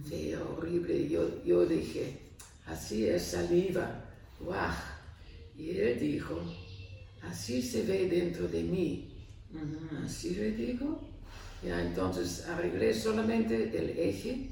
fea, 0.09 0.43
horrible. 0.43 1.07
Yo, 1.07 1.43
yo 1.43 1.65
dije, 1.65 2.17
así 2.65 3.05
es 3.05 3.21
saliva, 3.21 4.03
guau. 4.39 4.73
Y 5.55 5.77
él 5.77 5.99
dijo, 5.99 6.41
así 7.21 7.61
se 7.61 7.83
ve 7.83 8.07
dentro 8.09 8.47
de 8.47 8.63
mí. 8.63 9.07
Así 10.03 10.31
le 10.31 10.51
digo, 10.53 11.01
ya, 11.63 11.83
entonces 11.83 12.47
arreglé 12.47 12.95
solamente 12.95 13.77
el 13.77 13.91
eje 13.91 14.49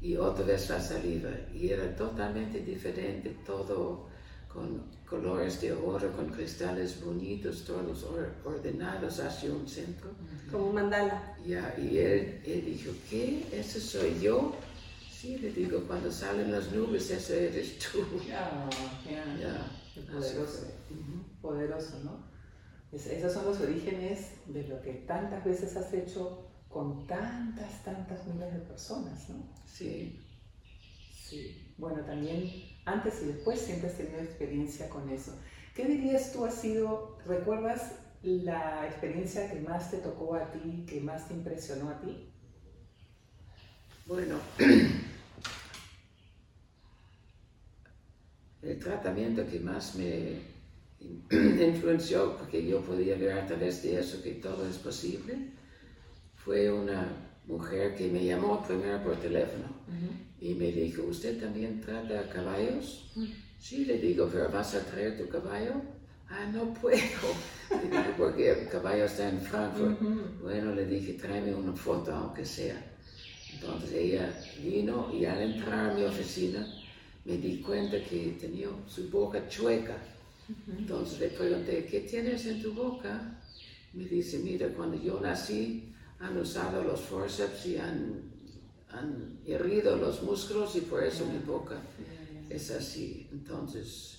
y 0.00 0.16
otra 0.16 0.46
vez 0.46 0.70
la 0.70 0.80
saliva. 0.80 1.30
Y 1.54 1.68
era 1.68 1.94
totalmente 1.94 2.60
diferente, 2.60 3.36
todo 3.44 4.07
con 4.52 4.82
colores 5.08 5.60
de 5.60 5.72
oro, 5.72 6.12
con 6.12 6.28
cristales 6.30 7.02
bonitos, 7.04 7.64
todos 7.64 8.04
ordenados 8.44 9.20
hacia 9.20 9.52
un 9.52 9.66
centro. 9.68 10.10
Como 10.50 10.68
un 10.68 10.74
mandala. 10.74 11.36
Ya, 11.46 11.74
y 11.78 11.98
él, 11.98 12.42
él 12.44 12.64
dijo, 12.64 12.92
¿qué? 13.08 13.46
¿Ese 13.52 13.80
soy 13.80 14.20
yo? 14.20 14.54
Sí, 15.10 15.38
le 15.38 15.50
digo, 15.50 15.82
cuando 15.86 16.10
salen 16.12 16.52
las 16.52 16.70
nubes, 16.72 17.10
ese 17.10 17.48
eres 17.48 17.78
tú. 17.78 17.98
Ya, 18.28 18.68
ya. 19.40 19.72
Poderoso. 20.12 20.66
Poderoso, 21.42 21.98
¿no? 22.04 22.28
esos 22.92 23.32
son 23.32 23.44
los 23.44 23.60
orígenes 23.60 24.30
de 24.46 24.66
lo 24.66 24.80
que 24.80 24.94
tantas 24.94 25.44
veces 25.44 25.76
has 25.76 25.92
hecho 25.92 26.48
con 26.68 27.06
tantas, 27.06 27.84
tantas 27.84 28.26
miles 28.26 28.52
de 28.52 28.60
personas, 28.60 29.28
¿no? 29.28 29.36
Sí. 29.66 30.20
Sí. 31.12 31.74
Bueno, 31.76 32.02
también 32.04 32.50
antes 32.92 33.22
y 33.22 33.26
después 33.26 33.60
siempre 33.60 33.88
has 33.88 33.96
tenido 33.96 34.20
experiencia 34.20 34.88
con 34.88 35.08
eso. 35.10 35.32
¿Qué 35.74 35.84
dirías 35.84 36.32
tú 36.32 36.44
ha 36.44 36.50
sido, 36.50 37.18
recuerdas 37.26 37.92
la 38.22 38.86
experiencia 38.86 39.50
que 39.50 39.60
más 39.60 39.90
te 39.90 39.98
tocó 39.98 40.34
a 40.34 40.50
ti, 40.50 40.84
que 40.88 41.00
más 41.00 41.28
te 41.28 41.34
impresionó 41.34 41.90
a 41.90 42.00
ti? 42.00 42.28
Bueno, 44.06 44.40
el 48.62 48.78
tratamiento 48.78 49.46
que 49.46 49.60
más 49.60 49.94
me 49.94 50.40
influenció, 51.30 52.36
porque 52.38 52.66
yo 52.66 52.80
podía 52.80 53.16
ver 53.16 53.38
a 53.38 53.46
través 53.46 53.82
de 53.82 54.00
eso 54.00 54.22
que 54.22 54.32
todo 54.32 54.68
es 54.68 54.78
posible, 54.78 55.52
fue 56.36 56.72
una 56.72 57.27
mujer 57.48 57.96
que 57.96 58.08
me 58.08 58.24
llamó 58.24 58.62
primero 58.64 59.02
por 59.02 59.16
teléfono 59.16 59.66
y 60.40 60.54
me 60.54 60.70
dijo, 60.70 61.02
¿usted 61.02 61.40
también 61.40 61.80
trata 61.80 62.28
caballos? 62.28 63.10
Sí, 63.58 63.84
le 63.84 63.98
digo, 63.98 64.28
pero 64.30 64.48
¿vas 64.50 64.74
a 64.74 64.84
traer 64.84 65.18
tu 65.18 65.28
caballo? 65.28 65.72
Ah, 66.28 66.46
no 66.52 66.72
puedo, 66.74 67.00
porque 68.18 68.50
el 68.50 68.68
caballo 68.68 69.06
está 69.06 69.30
en 69.30 69.40
Frankfurt. 69.40 69.98
Bueno, 70.42 70.74
le 70.74 70.84
dije, 70.86 71.14
tráeme 71.14 71.54
una 71.54 71.72
foto, 71.72 72.14
aunque 72.14 72.44
sea. 72.44 72.76
Entonces 73.54 73.92
ella 73.92 74.38
vino 74.62 75.10
y 75.12 75.24
al 75.24 75.40
entrar 75.40 75.90
a 75.90 75.94
mi 75.94 76.04
oficina 76.04 76.66
me 77.24 77.38
di 77.38 77.58
cuenta 77.60 77.96
que 78.04 78.36
tenía 78.38 78.68
su 78.86 79.08
boca 79.08 79.48
chueca. 79.48 79.96
Entonces 80.78 81.18
le 81.18 81.28
pregunté, 81.28 81.86
¿qué 81.90 82.00
tienes 82.00 82.44
en 82.46 82.62
tu 82.62 82.74
boca? 82.74 83.40
Me 83.94 84.04
dice, 84.04 84.38
mira, 84.38 84.68
cuando 84.68 85.02
yo 85.02 85.18
nací 85.18 85.92
han 86.20 86.36
usado 86.38 86.82
los 86.82 87.00
forceps 87.00 87.66
y 87.66 87.76
han, 87.76 88.22
han 88.90 89.40
herido 89.46 89.96
los 89.96 90.22
músculos 90.22 90.74
y 90.76 90.80
por 90.82 91.02
eso 91.04 91.24
mi 91.26 91.38
boca 91.38 91.80
es 92.48 92.70
así. 92.70 93.28
Entonces 93.32 94.18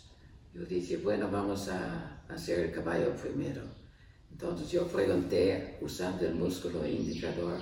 yo 0.54 0.66
dije, 0.66 0.98
bueno, 0.98 1.30
vamos 1.32 1.68
a 1.68 2.22
hacer 2.30 2.60
el 2.60 2.72
caballo 2.72 3.16
primero. 3.16 3.62
Entonces 4.32 4.72
yo 4.72 4.88
pregunté, 4.88 5.78
usando 5.82 6.26
el 6.26 6.36
músculo 6.36 6.88
indicador, 6.88 7.58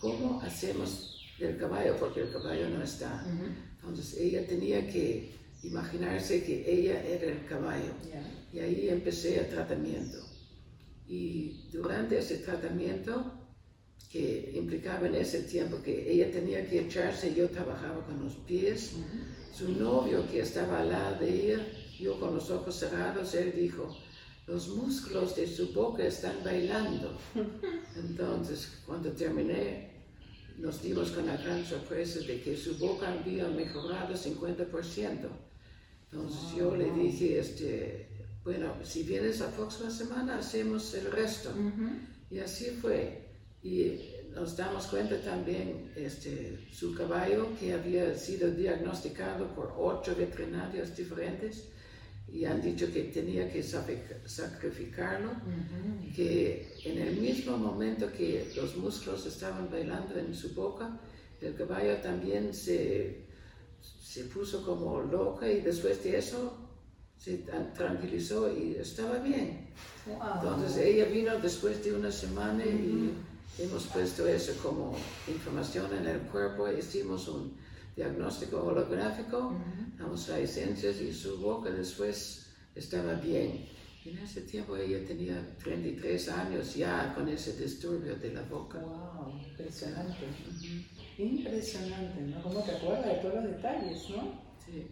¿cómo 0.00 0.40
hacemos 0.42 1.32
el 1.38 1.56
caballo? 1.56 1.96
Porque 1.98 2.22
el 2.22 2.32
caballo 2.32 2.68
no 2.68 2.82
está. 2.82 3.24
Entonces 3.76 4.16
ella 4.18 4.44
tenía 4.46 4.86
que 4.90 5.32
imaginarse 5.62 6.42
que 6.42 6.68
ella 6.68 7.00
era 7.04 7.30
el 7.30 7.46
caballo. 7.46 7.92
Y 8.52 8.58
ahí 8.58 8.88
empecé 8.88 9.38
el 9.38 9.48
tratamiento. 9.48 10.18
Y 11.06 11.68
durante 11.72 12.18
ese 12.18 12.38
tratamiento, 12.38 13.32
que 14.10 14.52
implicaba 14.54 15.06
en 15.06 15.16
ese 15.16 15.42
tiempo 15.42 15.82
que 15.82 16.10
ella 16.10 16.30
tenía 16.30 16.68
que 16.68 16.80
echarse, 16.80 17.34
yo 17.34 17.48
trabajaba 17.48 18.04
con 18.06 18.22
los 18.24 18.34
pies, 18.34 18.92
su 19.52 19.72
novio 19.72 20.28
que 20.30 20.40
estaba 20.40 20.80
al 20.80 20.90
lado 20.90 21.20
de 21.20 21.30
ella, 21.30 21.66
yo 21.98 22.18
con 22.20 22.34
los 22.34 22.50
ojos 22.50 22.76
cerrados, 22.76 23.34
él 23.34 23.52
dijo, 23.56 23.96
los 24.46 24.68
músculos 24.68 25.34
de 25.34 25.46
su 25.46 25.72
boca 25.72 26.06
están 26.06 26.36
bailando. 26.44 27.18
Entonces, 27.96 28.80
cuando 28.86 29.10
terminé, 29.10 29.90
nos 30.58 30.82
dimos 30.82 31.10
con 31.10 31.26
la 31.26 31.36
gran 31.36 31.64
sorpresa 31.64 32.20
de 32.20 32.40
que 32.40 32.56
su 32.56 32.78
boca 32.78 33.12
había 33.12 33.48
mejorado 33.48 34.14
50%. 34.14 35.28
Entonces 36.10 36.56
yo 36.56 36.74
le 36.76 36.90
dije, 36.92 37.40
este, 37.40 38.08
bueno, 38.44 38.72
si 38.84 39.02
vienes 39.02 39.40
la 39.40 39.50
próxima 39.50 39.90
semana, 39.90 40.38
hacemos 40.38 40.94
el 40.94 41.10
resto. 41.10 41.50
Y 42.30 42.38
así 42.38 42.66
fue. 42.80 43.25
Y 43.66 44.14
nos 44.32 44.56
damos 44.56 44.86
cuenta 44.86 45.20
también, 45.20 45.90
este, 45.96 46.68
su 46.72 46.94
caballo, 46.94 47.48
que 47.58 47.72
había 47.72 48.14
sido 48.14 48.50
diagnosticado 48.50 49.52
por 49.56 49.74
ocho 49.76 50.14
veterinarios 50.14 50.94
diferentes, 50.94 51.68
y 52.32 52.44
han 52.44 52.62
dicho 52.62 52.92
que 52.92 53.04
tenía 53.04 53.50
que 53.50 53.62
sacrificarlo, 53.62 55.30
que 56.14 56.74
en 56.84 56.98
el 56.98 57.16
mismo 57.16 57.56
momento 57.56 58.12
que 58.12 58.52
los 58.54 58.76
músculos 58.76 59.26
estaban 59.26 59.68
bailando 59.68 60.16
en 60.18 60.32
su 60.34 60.54
boca, 60.54 61.00
el 61.40 61.54
caballo 61.54 61.96
también 61.96 62.54
se, 62.54 63.26
se 63.80 64.24
puso 64.24 64.64
como 64.64 65.02
loca 65.02 65.50
y 65.50 65.60
después 65.60 66.02
de 66.04 66.18
eso 66.18 66.56
se 67.18 67.38
tranquilizó 67.74 68.56
y 68.56 68.76
estaba 68.76 69.18
bien. 69.18 69.70
Entonces 70.06 70.76
ella 70.78 71.06
vino 71.06 71.38
después 71.38 71.82
de 71.84 71.94
una 71.94 72.10
semana 72.12 72.64
y 72.64 73.12
hemos 73.58 73.84
puesto 73.86 74.26
eso 74.26 74.52
como 74.62 74.96
información 75.28 75.94
en 75.94 76.06
el 76.06 76.20
cuerpo, 76.22 76.70
hicimos 76.70 77.28
un 77.28 77.56
diagnóstico 77.96 78.62
holográfico, 78.62 79.54
damos 79.98 80.28
las 80.28 80.38
esencias 80.38 81.00
y 81.00 81.12
su 81.12 81.38
boca 81.38 81.70
después 81.70 82.46
estaba 82.74 83.14
bien. 83.14 83.66
En 84.04 84.18
ese 84.18 84.42
tiempo 84.42 84.76
ella 84.76 85.04
tenía 85.04 85.34
33 85.64 86.28
años 86.28 86.76
ya 86.76 87.12
con 87.14 87.28
ese 87.28 87.56
disturbio 87.56 88.14
de 88.16 88.34
la 88.34 88.42
boca. 88.42 88.78
¡Wow! 88.78 89.40
Impresionante. 89.48 90.26
Impresionante, 91.18 92.20
¿no? 92.20 92.42
¿Cómo 92.42 92.60
te 92.60 92.72
acuerdas 92.72 93.06
de 93.06 93.14
todos 93.14 93.34
los 93.36 93.44
detalles, 93.44 94.10
no? 94.10 94.42
Sí. 94.64 94.86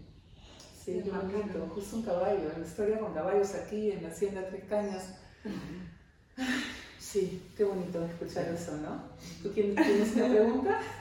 Sí, 0.85 1.01
qué 1.05 1.11
bonito. 1.11 1.67
Justo 1.75 1.97
un 1.97 2.03
caballo, 2.03 2.51
la 2.59 2.67
historia 2.67 2.99
con 2.99 3.15
caballos 3.15 3.55
aquí 3.55 3.93
en 3.93 4.03
la 4.03 4.09
Hacienda 4.09 4.49
Tres 4.49 4.65
Cañas. 4.69 5.15
Sí, 7.05 7.43
qué 7.57 7.65
bonito 7.65 8.03
escuchar 8.05 8.49
eso, 8.49 8.73
¿no? 8.79 9.03
¿Tú 9.43 9.51
tienes 9.51 10.17
una 10.17 10.29
pregunta? 10.29 10.81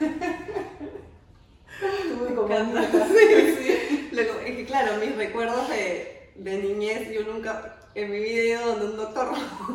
sí, 3.08 3.56
sí. 3.58 3.68
es 4.12 4.56
que 4.56 4.64
claro, 4.66 4.98
mis 4.98 5.16
recuerdos 5.16 5.68
de, 5.70 6.30
de 6.36 6.58
niñez, 6.58 7.10
yo 7.10 7.22
nunca 7.22 7.76
en 7.94 8.10
mi 8.10 8.18
vida 8.18 8.40
he 8.40 8.48
ido 8.48 8.66
donde 8.66 8.86
un 8.86 8.96
doctor 8.96 9.32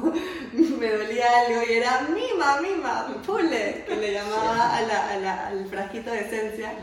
me 0.54 0.92
dolía 0.92 1.26
algo 1.48 1.62
y 1.68 1.74
era 1.74 2.02
mima, 2.02 2.62
mima, 2.62 3.22
pule, 3.26 3.84
que 3.88 3.96
le 3.96 4.14
llamaba 4.14 4.78
a 4.78 4.82
la, 4.84 5.10
a 5.10 5.18
la, 5.18 5.48
al 5.48 5.66
frasquito 5.68 6.12
de 6.12 6.20
esencia 6.20 6.74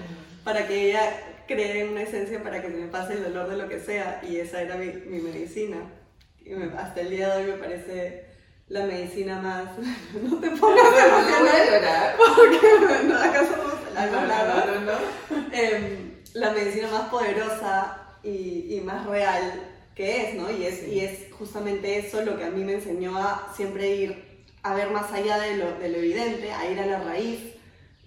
para 0.45 0.67
que 0.67 0.91
ella 0.91 1.45
cree 1.47 1.89
una 1.89 2.03
esencia 2.03 2.43
para 2.43 2.61
que 2.61 2.69
se 2.69 2.77
me 2.77 2.89
pase 2.89 3.15
el 3.15 3.23
dolor 3.23 3.49
de 3.49 3.57
lo 3.57 3.69
que 3.69 3.79
sea 3.81 4.21
y 4.29 4.37
esa 4.37 4.61
era 4.61 4.77
mi, 4.77 4.87
mi 4.87 5.21
medicina. 5.21 5.79
Y 6.45 6.53
hasta 6.77 7.01
el 7.01 7.11
día 7.11 7.35
de 7.35 7.43
hoy 7.45 7.53
me 7.53 7.59
parece 7.59 8.36
la 8.69 8.85
medicina 8.85 9.41
más. 9.41 9.65
No 10.23 10.39
te 10.39 10.51
pongas 10.51 10.87
a 10.87 11.65
llorar. 11.65 12.17
Porque 12.17 12.59
no, 13.05 13.19
eh, 15.53 15.99
La 16.35 16.51
medicina 16.51 16.89
más 16.91 17.09
poderosa 17.09 17.97
y, 18.23 18.77
y, 18.77 18.81
más 18.81 19.07
real 19.07 19.73
que 19.95 20.23
es, 20.23 20.35
¿no? 20.35 20.51
Y 20.51 20.67
es, 20.67 20.87
y 20.87 21.01
es 21.01 21.33
justamente 21.33 21.99
eso 21.99 22.23
lo 22.23 22.37
que 22.37 22.45
a 22.45 22.51
mí 22.51 22.65
me 22.65 22.75
enseñó 22.75 23.17
a 23.17 23.53
siempre 23.57 23.95
ir 23.97 24.43
a 24.63 24.75
ver 24.75 24.91
más 24.91 25.11
allá 25.13 25.39
de 25.39 25.57
lo, 25.57 25.79
de 25.79 25.89
lo 25.89 25.99
evidente, 25.99 26.53
a 26.53 26.71
ir 26.71 26.79
a 26.81 26.87
la 26.87 26.99
raíz 26.99 27.56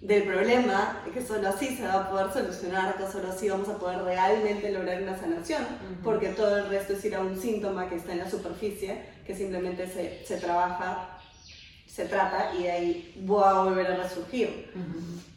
del 0.00 0.22
problema, 0.22 1.02
que 1.12 1.24
solo 1.24 1.48
así 1.48 1.76
se 1.76 1.86
va 1.86 1.94
a 1.94 2.10
poder 2.10 2.32
solucionar, 2.32 2.96
que 2.96 3.10
solo 3.10 3.30
así 3.30 3.50
vamos 3.50 3.68
a 3.68 3.78
poder 3.78 4.02
realmente 4.02 4.72
lograr 4.72 5.02
una 5.02 5.18
sanación, 5.18 5.62
porque 6.02 6.28
todo 6.28 6.56
el 6.56 6.68
resto 6.68 6.94
es 6.94 7.04
ir 7.04 7.14
a 7.14 7.20
un 7.20 7.38
síntoma 7.38 7.88
que 7.88 7.96
está 7.96 8.12
en 8.12 8.18
la 8.18 8.30
superficie, 8.30 9.02
que 9.26 9.34
simplemente 9.34 9.86
se, 9.86 10.24
se 10.24 10.38
trabaja, 10.38 11.18
se 11.86 12.06
trata 12.06 12.54
y 12.58 12.62
de 12.62 12.70
ahí 12.70 13.26
va 13.30 13.50
a 13.50 13.64
volver 13.64 13.88
a 13.88 13.96
resurgir. 13.96 14.72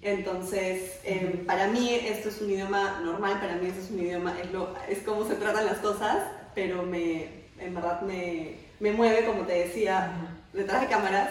Entonces, 0.01 0.99
em, 1.03 1.45
para 1.45 1.67
mí 1.67 1.95
esto 1.95 2.29
es 2.29 2.41
un 2.41 2.49
idioma 2.49 3.01
normal, 3.03 3.39
para 3.41 3.55
mí 3.55 3.67
esto 3.67 3.81
es 3.81 3.91
un 3.91 3.99
idioma, 3.99 4.33
es, 4.41 4.51
lo, 4.51 4.73
es 4.87 4.99
como 4.99 5.27
se 5.27 5.35
tratan 5.35 5.65
las 5.65 5.79
cosas, 5.79 6.19
pero 6.55 6.83
me, 6.83 7.43
en 7.59 7.73
verdad 7.73 8.01
me, 8.01 8.59
me 8.79 8.91
mueve, 8.93 9.25
como 9.25 9.43
te 9.43 9.53
decía, 9.53 10.13
detrás 10.53 10.81
de 10.81 10.87
cámaras, 10.87 11.29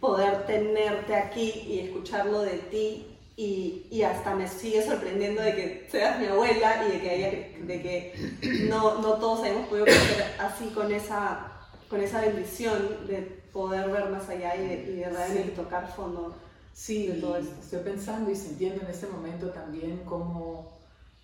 poder 0.00 0.46
tenerte 0.46 1.14
aquí 1.14 1.64
y 1.66 1.80
escucharlo 1.80 2.42
de 2.42 2.58
ti 2.70 3.06
y, 3.36 3.86
y, 3.90 4.02
hasta 4.02 4.34
me 4.34 4.48
sigue 4.48 4.84
sorprendiendo 4.84 5.40
de 5.40 5.54
que 5.54 5.88
seas 5.90 6.18
mi 6.18 6.26
abuela 6.26 6.84
y 6.88 6.92
de 6.92 7.00
que, 7.00 7.10
haya, 7.10 7.30
de 7.30 7.82
que 7.82 8.66
no, 8.68 9.00
no 9.00 9.14
todos 9.14 9.44
hayamos 9.44 9.68
podido 9.68 9.84
crecer 9.84 10.24
así 10.40 10.66
con 10.70 10.90
esa, 10.92 11.46
con 11.88 12.00
esa 12.00 12.20
bendición 12.20 13.06
de 13.06 13.18
poder 13.52 13.90
ver 13.90 14.10
más 14.10 14.28
allá 14.28 14.56
y 14.56 14.66
de, 14.66 14.74
y 14.90 14.96
de 14.96 15.08
realmente 15.08 15.52
tocar 15.52 15.94
fondo 15.94 16.34
sí, 16.78 17.06
de 17.06 17.14
todo 17.14 17.36
esto. 17.36 17.54
Estoy 17.60 17.80
pensando 17.80 18.30
y 18.30 18.36
sintiendo 18.36 18.82
en 18.82 18.90
este 18.90 19.06
momento 19.06 19.50
también 19.50 19.98
cómo 20.04 20.72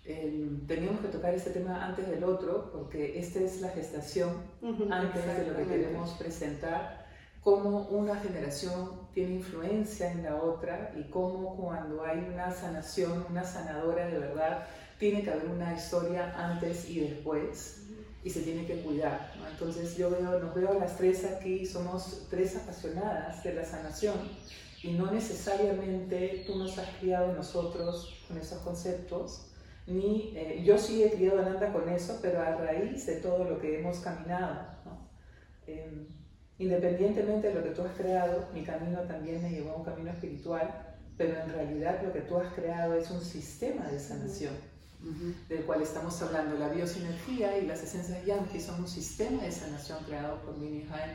em, 0.05 0.65
teníamos 0.67 1.01
que 1.01 1.07
tocar 1.07 1.33
este 1.33 1.49
tema 1.49 1.85
antes 1.85 2.09
del 2.09 2.23
otro, 2.23 2.71
porque 2.71 3.19
esta 3.19 3.39
es 3.39 3.61
la 3.61 3.69
gestación 3.69 4.31
antes 4.89 5.25
de 5.25 5.47
lo 5.51 5.57
que 5.57 5.65
queremos 5.65 6.11
presentar 6.11 7.04
cómo 7.45 7.81
una 7.91 8.15
generación 8.15 9.07
tiene 9.13 9.35
influencia 9.35 10.11
en 10.11 10.23
la 10.23 10.35
otra 10.35 10.91
y 10.97 11.03
cómo 11.11 11.55
cuando 11.55 12.03
hay 12.03 12.17
una 12.33 12.51
sanación, 12.51 13.23
una 13.29 13.43
sanadora 13.43 14.07
de 14.07 14.17
verdad, 14.17 14.65
tiene 14.97 15.21
que 15.21 15.29
haber 15.29 15.49
una 15.49 15.75
historia 15.75 16.33
antes 16.35 16.89
y 16.89 17.01
después 17.01 17.83
y 18.23 18.31
se 18.31 18.41
tiene 18.41 18.65
que 18.65 18.81
cuidar. 18.81 19.31
Entonces 19.51 19.95
yo 19.95 20.09
veo, 20.09 20.39
nos 20.39 20.55
veo 20.55 20.73
las 20.79 20.97
tres 20.97 21.23
aquí, 21.23 21.67
somos 21.67 22.25
tres 22.31 22.55
apasionadas 22.55 23.43
de 23.43 23.53
la 23.53 23.63
sanación 23.63 24.17
y 24.81 24.93
no 24.93 25.11
necesariamente 25.11 26.45
tú 26.47 26.57
nos 26.57 26.75
has 26.79 26.89
criado 26.97 27.31
nosotros 27.31 28.23
con 28.27 28.39
esos 28.39 28.57
conceptos, 28.63 29.51
ni 29.85 30.33
eh, 30.35 30.63
yo 30.65 30.79
sí 30.79 31.03
he 31.03 31.11
criado 31.11 31.41
a 31.41 31.43
Nanda 31.43 31.71
con 31.71 31.87
eso, 31.89 32.17
pero 32.23 32.41
a 32.41 32.55
raíz 32.55 33.05
de 33.05 33.17
todo 33.17 33.43
lo 33.43 33.59
que 33.59 33.81
hemos 33.81 33.99
caminado. 33.99 34.65
¿no? 34.83 35.07
Em, 35.67 36.24
Independientemente 36.57 37.49
de 37.49 37.53
lo 37.53 37.63
que 37.63 37.71
tú 37.71 37.81
has 37.81 37.95
creado, 37.97 38.47
mi 38.53 38.63
camino 38.63 39.01
también 39.01 39.41
me 39.41 39.49
llevó 39.49 39.71
a 39.71 39.75
un 39.75 39.83
camino 39.83 40.11
espiritual, 40.11 40.95
pero 41.17 41.39
en 41.41 41.49
realidad 41.49 42.01
lo 42.03 42.13
que 42.13 42.21
tú 42.21 42.37
has 42.37 42.53
creado 42.53 42.93
es 42.95 43.09
un 43.11 43.21
sistema 43.21 43.87
de 43.87 43.99
sanación, 43.99 44.53
del 45.49 45.65
cual 45.65 45.81
estamos 45.81 46.21
hablando. 46.21 46.57
La 46.57 46.69
biosinergia 46.69 47.57
y 47.57 47.65
las 47.65 47.83
esencias 47.83 48.25
Yankee 48.25 48.61
son 48.61 48.81
un 48.81 48.87
sistema 48.87 49.43
de 49.43 49.51
sanación 49.51 50.03
creado 50.05 50.41
por 50.43 50.57
Minnie 50.57 50.87
Haim, 50.91 51.11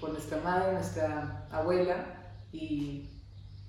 por 0.00 0.10
nuestra 0.10 0.38
madre, 0.38 0.72
nuestra 0.72 1.46
abuela, 1.50 2.06
y 2.52 3.10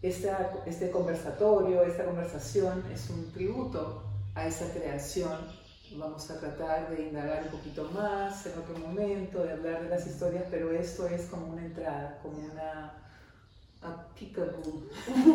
esta, 0.01 0.53
este 0.65 0.91
conversatorio, 0.91 1.83
esta 1.83 2.05
conversación 2.05 2.83
es 2.93 3.09
un 3.09 3.31
tributo 3.31 4.03
a 4.35 4.47
esa 4.47 4.71
creación 4.71 5.39
Vamos 5.97 6.29
a 6.29 6.39
tratar 6.39 6.89
de 6.89 7.07
indagar 7.07 7.43
un 7.43 7.57
poquito 7.57 7.89
más 7.91 8.45
en 8.47 8.59
otro 8.59 8.77
momento, 8.77 9.43
de 9.43 9.53
hablar 9.53 9.83
de 9.83 9.89
las 9.89 10.05
historias, 10.05 10.43
pero 10.51 10.71
esto 10.71 11.07
es 11.07 11.27
como 11.27 11.53
una 11.53 11.65
entrada, 11.65 12.19
como 12.21 12.37
una 12.37 12.93
applicable 13.81 14.57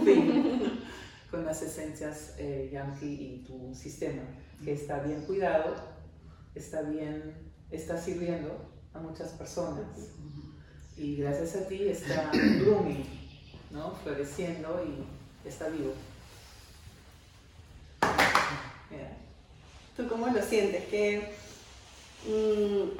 thing 0.04 0.80
con 1.30 1.46
las 1.46 1.62
esencias 1.62 2.34
eh, 2.36 2.68
yankee 2.72 3.06
y 3.06 3.44
tu 3.46 3.74
sistema, 3.74 4.22
que 4.62 4.72
está 4.72 5.00
bien 5.00 5.22
cuidado, 5.22 5.74
está 6.54 6.82
bien, 6.82 7.34
está 7.70 7.96
sirviendo 7.96 8.70
a 8.92 8.98
muchas 8.98 9.30
personas. 9.30 9.86
Y 10.96 11.16
gracias 11.16 11.56
a 11.56 11.68
ti 11.68 11.88
está 11.88 12.30
blooming, 12.60 13.06
¿no? 13.70 13.94
floreciendo 13.94 14.84
y 14.84 15.48
está 15.48 15.68
vivo. 15.68 15.92
¿Tú 20.00 20.08
cómo 20.08 20.28
lo 20.28 20.42
sientes? 20.42 20.84
¿Qué, 20.86 21.30
mm, 22.26 22.96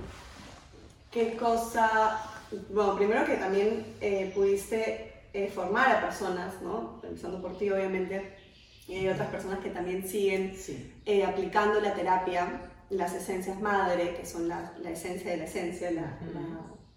qué 1.11 1.35
cosa... 1.37 2.23
Bueno, 2.71 2.97
primero 2.97 3.25
que 3.25 3.37
también 3.37 3.87
eh, 4.03 4.31
pudiste 4.35 5.13
eh, 5.33 5.49
formar 5.49 5.97
a 5.97 6.01
personas, 6.03 6.61
¿no? 6.61 7.01
Empezando 7.03 7.41
por 7.41 7.57
ti, 7.57 7.71
obviamente. 7.71 8.35
Y 8.87 8.97
hay 8.97 9.09
otras 9.09 9.29
personas 9.29 9.61
que 9.61 9.71
también 9.71 10.07
siguen 10.07 10.55
eh, 11.07 11.25
aplicando 11.25 11.81
la 11.81 11.95
terapia, 11.95 12.71
las 12.91 13.15
esencias 13.15 13.59
madre, 13.61 14.17
que 14.17 14.27
son 14.27 14.49
la, 14.49 14.75
la 14.83 14.91
esencia 14.91 15.31
de 15.31 15.37
la 15.39 15.45
esencia, 15.45 15.91
la, 15.93 16.19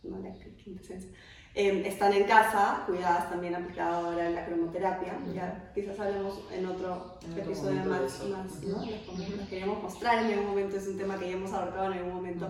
no 0.03 0.19
la 0.19 0.33
quintesencia, 0.61 1.11
eh, 1.55 1.83
están 1.85 2.13
en 2.13 2.23
casa, 2.23 2.83
cuidadas 2.87 3.29
también 3.29 3.53
aplicado 3.55 4.07
ahora 4.07 4.27
en 4.27 4.35
la 4.35 4.45
cromoterapia. 4.45 5.13
Ya 5.33 5.71
quizás 5.75 5.99
hablemos 5.99 6.39
en 6.51 6.65
otro 6.65 7.17
En 7.23 7.31
otro 7.31 7.43
episodio 7.43 7.83
más, 7.85 8.23
más 8.25 8.61
¿no? 8.63 8.77
Ujú. 8.77 8.85
Les 8.85 8.99
podemos- 9.01 9.37
les 9.37 9.47
queríamos 9.49 9.83
mostrar 9.83 10.25
en 10.25 10.31
algún 10.33 10.47
momento, 10.47 10.77
es 10.77 10.87
un 10.87 10.97
tema 10.97 11.17
que 11.19 11.29
ya 11.29 11.35
hemos 11.35 11.53
abarcado 11.53 11.91
en 11.91 11.99
algún 11.99 12.13
momento. 12.15 12.49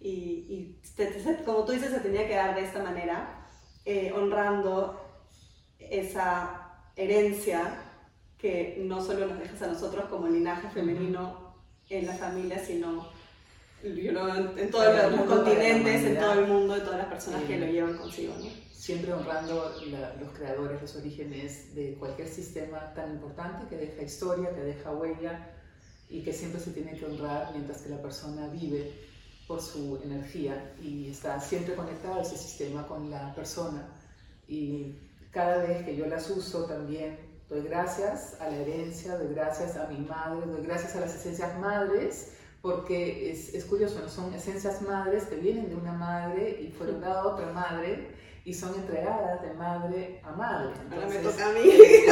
Y, 0.00 0.10
y 0.10 0.80
te- 0.96 1.20
se- 1.22 1.44
como 1.44 1.64
tú 1.64 1.72
dices, 1.72 1.90
se 1.90 2.00
tenía 2.00 2.26
que 2.26 2.34
dar 2.34 2.54
de 2.54 2.64
esta 2.64 2.82
manera, 2.82 3.46
eh, 3.84 4.12
honrando 4.16 4.98
esa 5.78 6.72
herencia 6.96 7.82
que 8.38 8.82
no 8.86 9.00
solo 9.02 9.26
nos 9.26 9.38
dejas 9.38 9.60
a 9.62 9.66
nosotros 9.68 10.06
como 10.06 10.26
linaje 10.28 10.68
femenino 10.70 11.54
en 11.90 12.06
la 12.06 12.14
familia, 12.14 12.58
sino 12.58 13.08
you 13.82 14.10
know, 14.10 14.28
en, 14.56 14.70
todos 14.70 14.86
los, 14.94 15.12
los 15.12 15.26
continentes, 15.26 16.02
en 16.04 16.18
todo 16.18 16.32
el 16.32 16.46
mundo, 16.46 16.74
de 16.74 16.80
todas 16.80 16.98
las 16.98 17.06
personas 17.08 17.42
que 17.44 17.58
lo 17.58 17.66
llevan 17.66 17.96
consigo. 17.96 18.34
¿no? 18.38 18.46
Siempre 18.72 19.12
honrando 19.12 19.74
la- 19.90 20.14
los 20.16 20.30
creadores, 20.32 20.80
los 20.80 20.96
orígenes 20.96 21.74
de 21.74 21.94
cualquier 21.94 22.28
sistema 22.28 22.92
tan 22.94 23.12
importante 23.12 23.66
que 23.68 23.76
deja 23.76 24.02
historia, 24.02 24.50
que 24.54 24.60
deja 24.62 24.90
huella 24.92 25.50
y 26.08 26.22
que 26.22 26.32
siempre 26.32 26.60
se 26.60 26.72
tiene 26.72 26.96
que 26.98 27.06
honrar 27.06 27.52
mientras 27.52 27.82
que 27.82 27.88
la 27.90 28.00
persona 28.02 28.48
vive 28.48 28.92
por 29.46 29.60
su 29.60 30.00
energía 30.04 30.72
y 30.82 31.10
está 31.10 31.40
siempre 31.40 31.74
conectada 31.74 32.16
a 32.16 32.22
ese 32.22 32.36
sistema 32.36 32.86
con 32.86 33.10
la 33.10 33.34
persona. 33.34 33.88
Y 34.48 34.96
cada 35.30 35.58
vez 35.58 35.84
que 35.84 35.96
yo 35.96 36.06
las 36.06 36.28
uso 36.30 36.64
también 36.66 37.18
doy 37.48 37.62
gracias 37.62 38.40
a 38.40 38.48
la 38.48 38.56
herencia, 38.56 39.16
doy 39.18 39.34
gracias 39.34 39.76
a 39.76 39.86
mi 39.88 39.98
madre, 39.98 40.46
doy 40.46 40.62
gracias 40.64 40.94
a 40.96 41.00
las 41.00 41.14
esencias 41.14 41.58
madres, 41.58 42.32
porque 42.62 43.30
es, 43.30 43.54
es 43.54 43.64
curioso, 43.64 44.00
¿no? 44.00 44.08
son 44.08 44.32
esencias 44.34 44.82
madres 44.82 45.24
que 45.24 45.36
vienen 45.36 45.68
de 45.70 45.76
una 45.76 45.92
madre 45.92 46.58
y 46.60 46.68
fueron 46.72 47.00
dadas 47.00 47.24
a 47.24 47.26
otra 47.28 47.52
madre 47.52 48.10
y 48.44 48.54
son 48.54 48.74
entregadas 48.74 49.42
de 49.42 49.52
madre 49.54 50.20
a 50.24 50.32
madre. 50.32 50.70
Ahora 50.92 51.06
me 51.06 51.16
Entonces, 51.16 51.36
toca 51.36 51.48
a 51.50 51.52
mí. 51.52 51.60
Sí, 51.62 52.04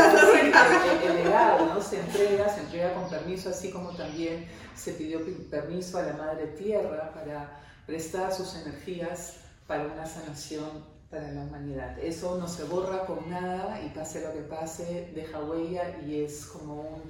el, 1.05 1.11
el 1.11 1.17
legado 1.25 1.67
¿no? 1.75 1.81
se 1.83 2.01
entrega, 2.01 2.49
se 2.49 2.61
entrega 2.61 2.95
con 2.95 3.09
permiso, 3.11 3.51
así 3.51 3.71
como 3.71 3.91
también 3.91 4.47
se 4.75 4.93
pidió 4.93 5.25
pi- 5.25 5.33
permiso 5.51 5.99
a 5.99 6.03
la 6.03 6.13
Madre 6.15 6.47
Tierra 6.49 7.13
para 7.13 7.61
prestar 7.87 8.33
sus 8.33 8.55
energías 8.57 9.37
para 9.67 9.85
una 9.85 10.07
sanación 10.07 10.85
para 11.11 11.31
la 11.33 11.41
humanidad. 11.43 11.99
Eso 11.99 12.37
no 12.39 12.47
se 12.49 12.65
borra 12.65 13.07
con 13.07 13.29
nada 13.31 13.81
y 13.83 13.89
pase 13.91 14.21
lo 14.23 14.33
que 14.33 14.41
pase, 14.41 15.11
deja 15.15 15.41
huella 15.43 15.99
y 16.07 16.23
es 16.23 16.45
como 16.47 16.83
un 16.83 17.03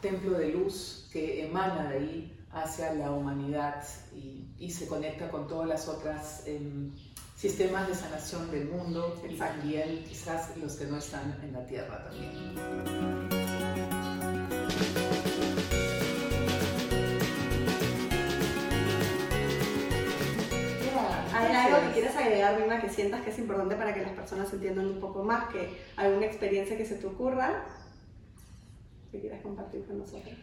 templo 0.00 0.38
de 0.38 0.48
luz 0.50 1.08
que 1.12 1.44
emana 1.46 1.90
de 1.90 1.98
ahí 1.98 2.36
hacia 2.52 2.92
la 2.94 3.10
humanidad 3.12 3.84
y, 4.14 4.46
y 4.58 4.70
se 4.70 4.86
conecta 4.86 5.30
con 5.30 5.46
todas 5.46 5.68
las 5.68 5.88
otras 5.88 6.42
em, 6.46 6.92
sistemas 7.36 7.88
de 7.88 7.94
sanación 7.94 8.50
del 8.50 8.68
mundo 8.68 9.20
y 9.28 9.36
también 9.36 10.04
quizás 10.04 10.56
los 10.56 10.76
que 10.76 10.86
no 10.86 10.98
están 10.98 11.38
en 11.42 11.52
la 11.52 11.66
tierra 11.66 12.04
también. 12.04 12.30
¿Hay 21.32 21.54
algo 21.54 21.86
que 21.86 21.92
quieres 21.94 22.16
agregar, 22.16 22.60
Mima, 22.60 22.80
que 22.80 22.88
sientas 22.90 23.22
que 23.22 23.30
es 23.30 23.38
importante 23.38 23.76
para 23.76 23.94
que 23.94 24.02
las 24.02 24.12
personas 24.12 24.52
entiendan 24.52 24.86
un 24.86 25.00
poco 25.00 25.22
más? 25.22 25.48
que 25.50 25.80
¿Alguna 25.96 26.26
experiencia 26.26 26.76
que 26.76 26.84
se 26.84 26.96
te 26.96 27.06
ocurra 27.06 27.64
que 29.10 29.20
quieras 29.20 29.40
compartir 29.40 29.86
con 29.86 29.98
nosotros? 29.98 30.34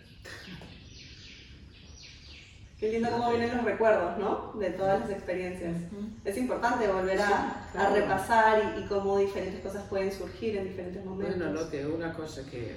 Qué 2.80 2.92
lindo 2.92 3.10
cómo 3.10 3.30
vienen 3.32 3.56
los 3.58 3.66
recuerdos, 3.66 4.18
¿no? 4.20 4.54
De 4.60 4.70
todas 4.72 5.00
las 5.02 5.10
experiencias. 5.10 5.76
Es 6.24 6.38
importante 6.38 6.88
volver 6.88 7.20
a, 7.20 7.70
a 7.74 7.90
repasar 7.94 8.76
y, 8.78 8.84
y 8.84 8.88
cómo 8.88 9.18
diferentes 9.18 9.62
cosas 9.62 9.84
pueden 9.90 10.12
surgir 10.12 10.58
en 10.58 10.66
diferentes 10.66 11.04
momentos. 11.04 11.38
Bueno, 11.38 11.54
lo 11.54 11.70
que 11.72 11.86
una 11.88 12.14
cosa 12.14 12.46
que 12.50 12.76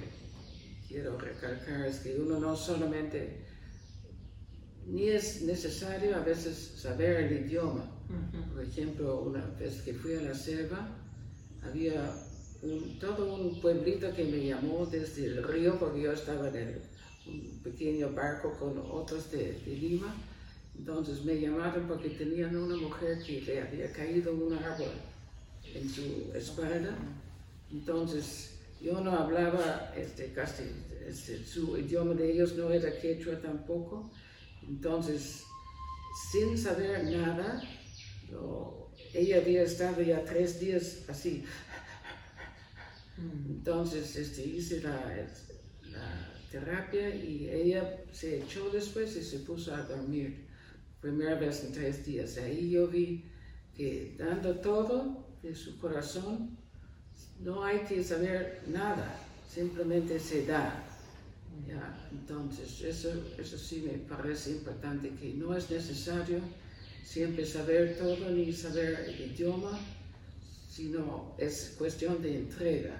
quiero 0.87 1.17
recalcar 1.19 1.85
es 1.85 1.99
que 1.99 2.15
uno 2.19 2.39
no 2.39 2.55
solamente, 2.55 3.45
ni 4.87 5.09
es 5.09 5.43
necesario 5.43 6.15
a 6.15 6.19
veces 6.21 6.73
saber 6.81 7.17
el 7.25 7.45
idioma. 7.45 7.85
Por 8.53 8.63
ejemplo, 8.63 9.21
una 9.21 9.45
vez 9.59 9.81
que 9.83 9.93
fui 9.93 10.15
a 10.15 10.21
la 10.21 10.33
selva, 10.33 10.97
había 11.63 12.11
un- 12.63 12.97
todo 12.99 13.35
un 13.35 13.61
pueblito 13.61 14.13
que 14.15 14.23
me 14.25 14.45
llamó 14.47 14.85
desde 14.85 15.25
el 15.27 15.43
río, 15.43 15.77
porque 15.79 16.01
yo 16.01 16.11
estaba 16.11 16.49
en 16.49 16.55
el- 16.55 16.81
un 17.27 17.59
pequeño 17.63 18.11
barco 18.11 18.53
con 18.59 18.77
otros 18.77 19.31
de, 19.31 19.53
de 19.65 19.75
Lima. 19.75 20.15
Entonces 20.77 21.23
me 21.25 21.39
llamaron 21.39 21.87
porque 21.87 22.09
tenían 22.09 22.55
una 22.55 22.75
mujer 22.75 23.21
que 23.23 23.41
le 23.41 23.61
había 23.61 23.91
caído 23.91 24.33
un 24.33 24.53
árbol 24.53 24.91
en 25.73 25.89
su 25.89 26.31
espalda. 26.33 26.95
Entonces 27.71 28.55
yo 28.81 28.99
no 29.01 29.11
hablaba 29.11 29.93
este, 29.95 30.31
casi, 30.33 30.63
este, 31.07 31.45
su 31.45 31.77
idioma 31.77 32.13
de 32.13 32.31
ellos 32.31 32.55
no 32.55 32.71
era 32.71 32.97
quechua 32.99 33.39
tampoco. 33.39 34.09
Entonces, 34.67 35.43
sin 36.31 36.57
saber 36.57 37.03
nada, 37.05 37.61
yo- 38.29 38.77
ella 39.13 39.37
había 39.37 39.63
estado 39.63 40.01
ya 40.01 40.23
tres 40.23 40.59
días 40.59 40.99
así. 41.09 41.43
Entonces 43.47 44.15
este, 44.15 44.43
hice 44.43 44.81
la, 44.81 45.27
la 45.83 46.30
terapia 46.51 47.15
y 47.15 47.49
ella 47.49 48.03
se 48.11 48.39
echó 48.39 48.69
después 48.69 49.15
y 49.15 49.23
se 49.23 49.39
puso 49.39 49.73
a 49.73 49.81
dormir. 49.83 50.47
Primera 50.99 51.35
vez 51.35 51.63
en 51.63 51.71
tres 51.71 52.05
días. 52.05 52.37
Ahí 52.37 52.69
yo 52.69 52.87
vi 52.87 53.25
que 53.75 54.15
dando 54.19 54.59
todo 54.59 55.25
de 55.41 55.55
su 55.55 55.79
corazón, 55.79 56.57
no 57.39 57.63
hay 57.63 57.79
que 57.79 58.03
saber 58.03 58.61
nada, 58.67 59.19
simplemente 59.49 60.19
se 60.19 60.45
da. 60.45 60.87
Entonces, 62.11 62.81
eso, 62.81 63.09
eso 63.37 63.57
sí 63.57 63.83
me 63.85 63.97
parece 63.97 64.51
importante, 64.51 65.09
que 65.19 65.33
no 65.33 65.55
es 65.55 65.69
necesario 65.69 66.39
siempre 67.03 67.45
saber 67.45 67.97
todo 67.97 68.29
ni 68.29 68.51
saber 68.51 69.05
el 69.07 69.31
idioma, 69.31 69.79
sino 70.69 71.35
es 71.37 71.75
cuestión 71.77 72.21
de 72.21 72.37
entrega. 72.37 72.95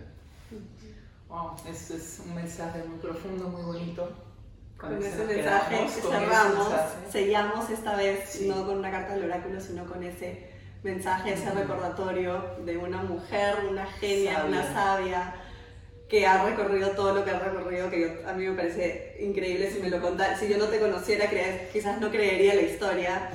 Wow, 1.32 1.56
es 1.66 2.22
un 2.26 2.36
mensaje 2.36 2.84
muy 2.84 3.00
profundo, 3.00 3.48
muy 3.48 3.62
bonito. 3.62 4.12
Con 4.78 4.98
ese 4.98 5.08
ese 5.10 5.24
mensaje 5.26 5.70
quedamos, 5.76 5.92
con 5.94 6.12
cerramos, 6.12 6.70
mensaje. 6.70 7.12
sellamos 7.12 7.70
esta 7.70 7.96
vez, 7.96 8.30
Sí. 8.30 8.48
no 8.50 8.66
con 8.66 8.80
una 8.80 8.92
carta 8.92 9.14
del 9.14 9.24
oráculo, 9.26 9.62
sino 9.62 9.86
con 9.86 10.04
ese 10.04 10.50
mensaje, 10.84 11.32
ese 11.34 11.50
recordatorio 11.52 12.44
de 12.66 12.78
una 12.78 13.02
mujer, 13.04 13.56
una 13.70 13.86
genia, 13.86 14.34
Sabia. 14.42 14.50
una 14.50 14.74
sabia, 14.74 15.36
que 16.10 16.28
ha 16.28 16.44
recorrido 16.44 16.90
todo 16.92 17.14
lo 17.16 17.24
que 17.24 17.32
ha 17.32 17.40
recorrido, 17.40 17.90
que 17.90 18.02
yo- 18.02 18.30
a 18.30 18.34
mí 18.34 18.46
me 18.48 18.56
parece 18.58 19.16
increíble 19.22 19.72
si 19.72 19.80
me 19.80 19.90
lo 19.90 20.02
contara, 20.02 20.38
si 20.38 20.50
yo 20.50 20.58
no 20.58 20.66
te 20.66 20.82
conociera, 20.82 21.28
quizás 21.72 22.02
no 22.02 22.10
creería 22.12 22.56
la 22.56 22.62
historia, 22.64 23.30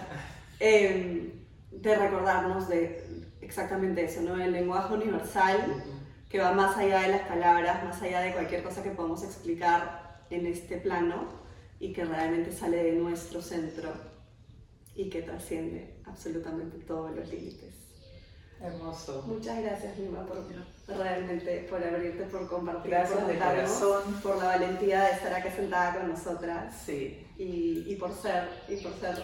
eh, 0.61 1.33
de 1.71 1.95
recordarnos 1.97 2.69
de 2.69 3.07
exactamente 3.41 4.05
eso, 4.05 4.21
¿no? 4.21 4.37
El 4.43 4.53
lenguaje 4.53 4.93
universal 4.93 5.83
que 6.29 6.39
va 6.39 6.53
más 6.53 6.77
allá 6.77 7.03
de 7.03 7.09
las 7.09 7.23
palabras, 7.23 7.85
más 7.85 8.01
allá 8.03 8.21
de 8.21 8.33
cualquier 8.33 8.63
cosa 8.63 8.83
que 8.83 8.91
podamos 8.91 9.23
explicar 9.23 10.25
en 10.31 10.47
este 10.47 10.77
plano 10.79 11.29
y 11.79 11.93
que 11.93 12.05
realmente 12.05 12.53
sale 12.53 12.83
de 12.83 12.93
nuestro 12.93 13.41
centro 13.43 13.93
y 14.95 15.09
que 15.11 15.23
trasciende 15.23 16.01
absolutamente 16.07 16.79
todos 16.79 17.15
los 17.15 17.29
límites. 17.29 17.75
Hermoso. 18.61 19.23
Muchas 19.27 19.61
gracias, 19.63 19.99
Mima, 19.99 20.25
por 20.25 20.47
realmente 20.89 21.67
por 21.69 21.85
abrirte, 21.85 22.25
por 22.25 22.49
compartir, 22.49 22.91
Gracias 22.91 23.19
por 23.19 23.29
de 23.31 23.39
corazón. 23.39 24.03
por 24.23 24.39
la 24.39 24.45
valentía 24.47 25.03
de 25.05 25.11
estar 25.13 25.35
acá 25.35 25.51
sentada 25.55 25.99
con 25.99 26.09
nosotras 26.09 26.75
Sí. 26.87 27.27
y, 27.37 27.85
y 27.87 27.97
por 27.97 28.15
ser 28.15 28.49
y 28.69 28.77
por 28.77 28.95
ser 28.95 29.23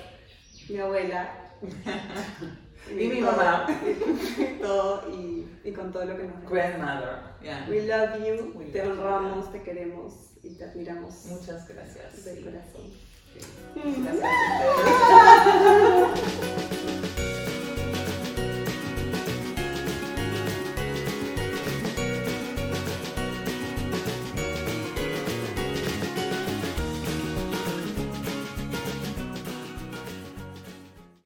mi 0.69 0.77
abuela 0.79 1.31
Y 2.91 2.95
mi 3.09 3.21
mamá. 3.21 3.67
todo 4.63 5.03
y, 5.11 5.47
y 5.65 5.73
con 5.73 5.93
todo 5.93 6.05
lo 6.05 6.17
que 6.17 6.25
nos. 6.25 6.51
Grandmother. 6.51 7.19
yeah. 7.43 7.67
We 7.69 7.83
love 7.87 8.19
you, 8.19 8.53
We 8.59 8.67
te 8.67 8.85
love 8.85 8.97
you. 8.97 9.03
honramos, 9.03 9.53
te 9.53 9.63
queremos 9.63 10.13
y 10.43 10.51
te 10.57 10.65
admiramos 10.65 11.27
Muchas 11.27 11.69
gracias. 11.69 12.25
del 12.25 12.45
corazón. 12.45 12.91
Gracias 13.35 14.25
a 14.25 16.07
ustedes. 16.15 16.53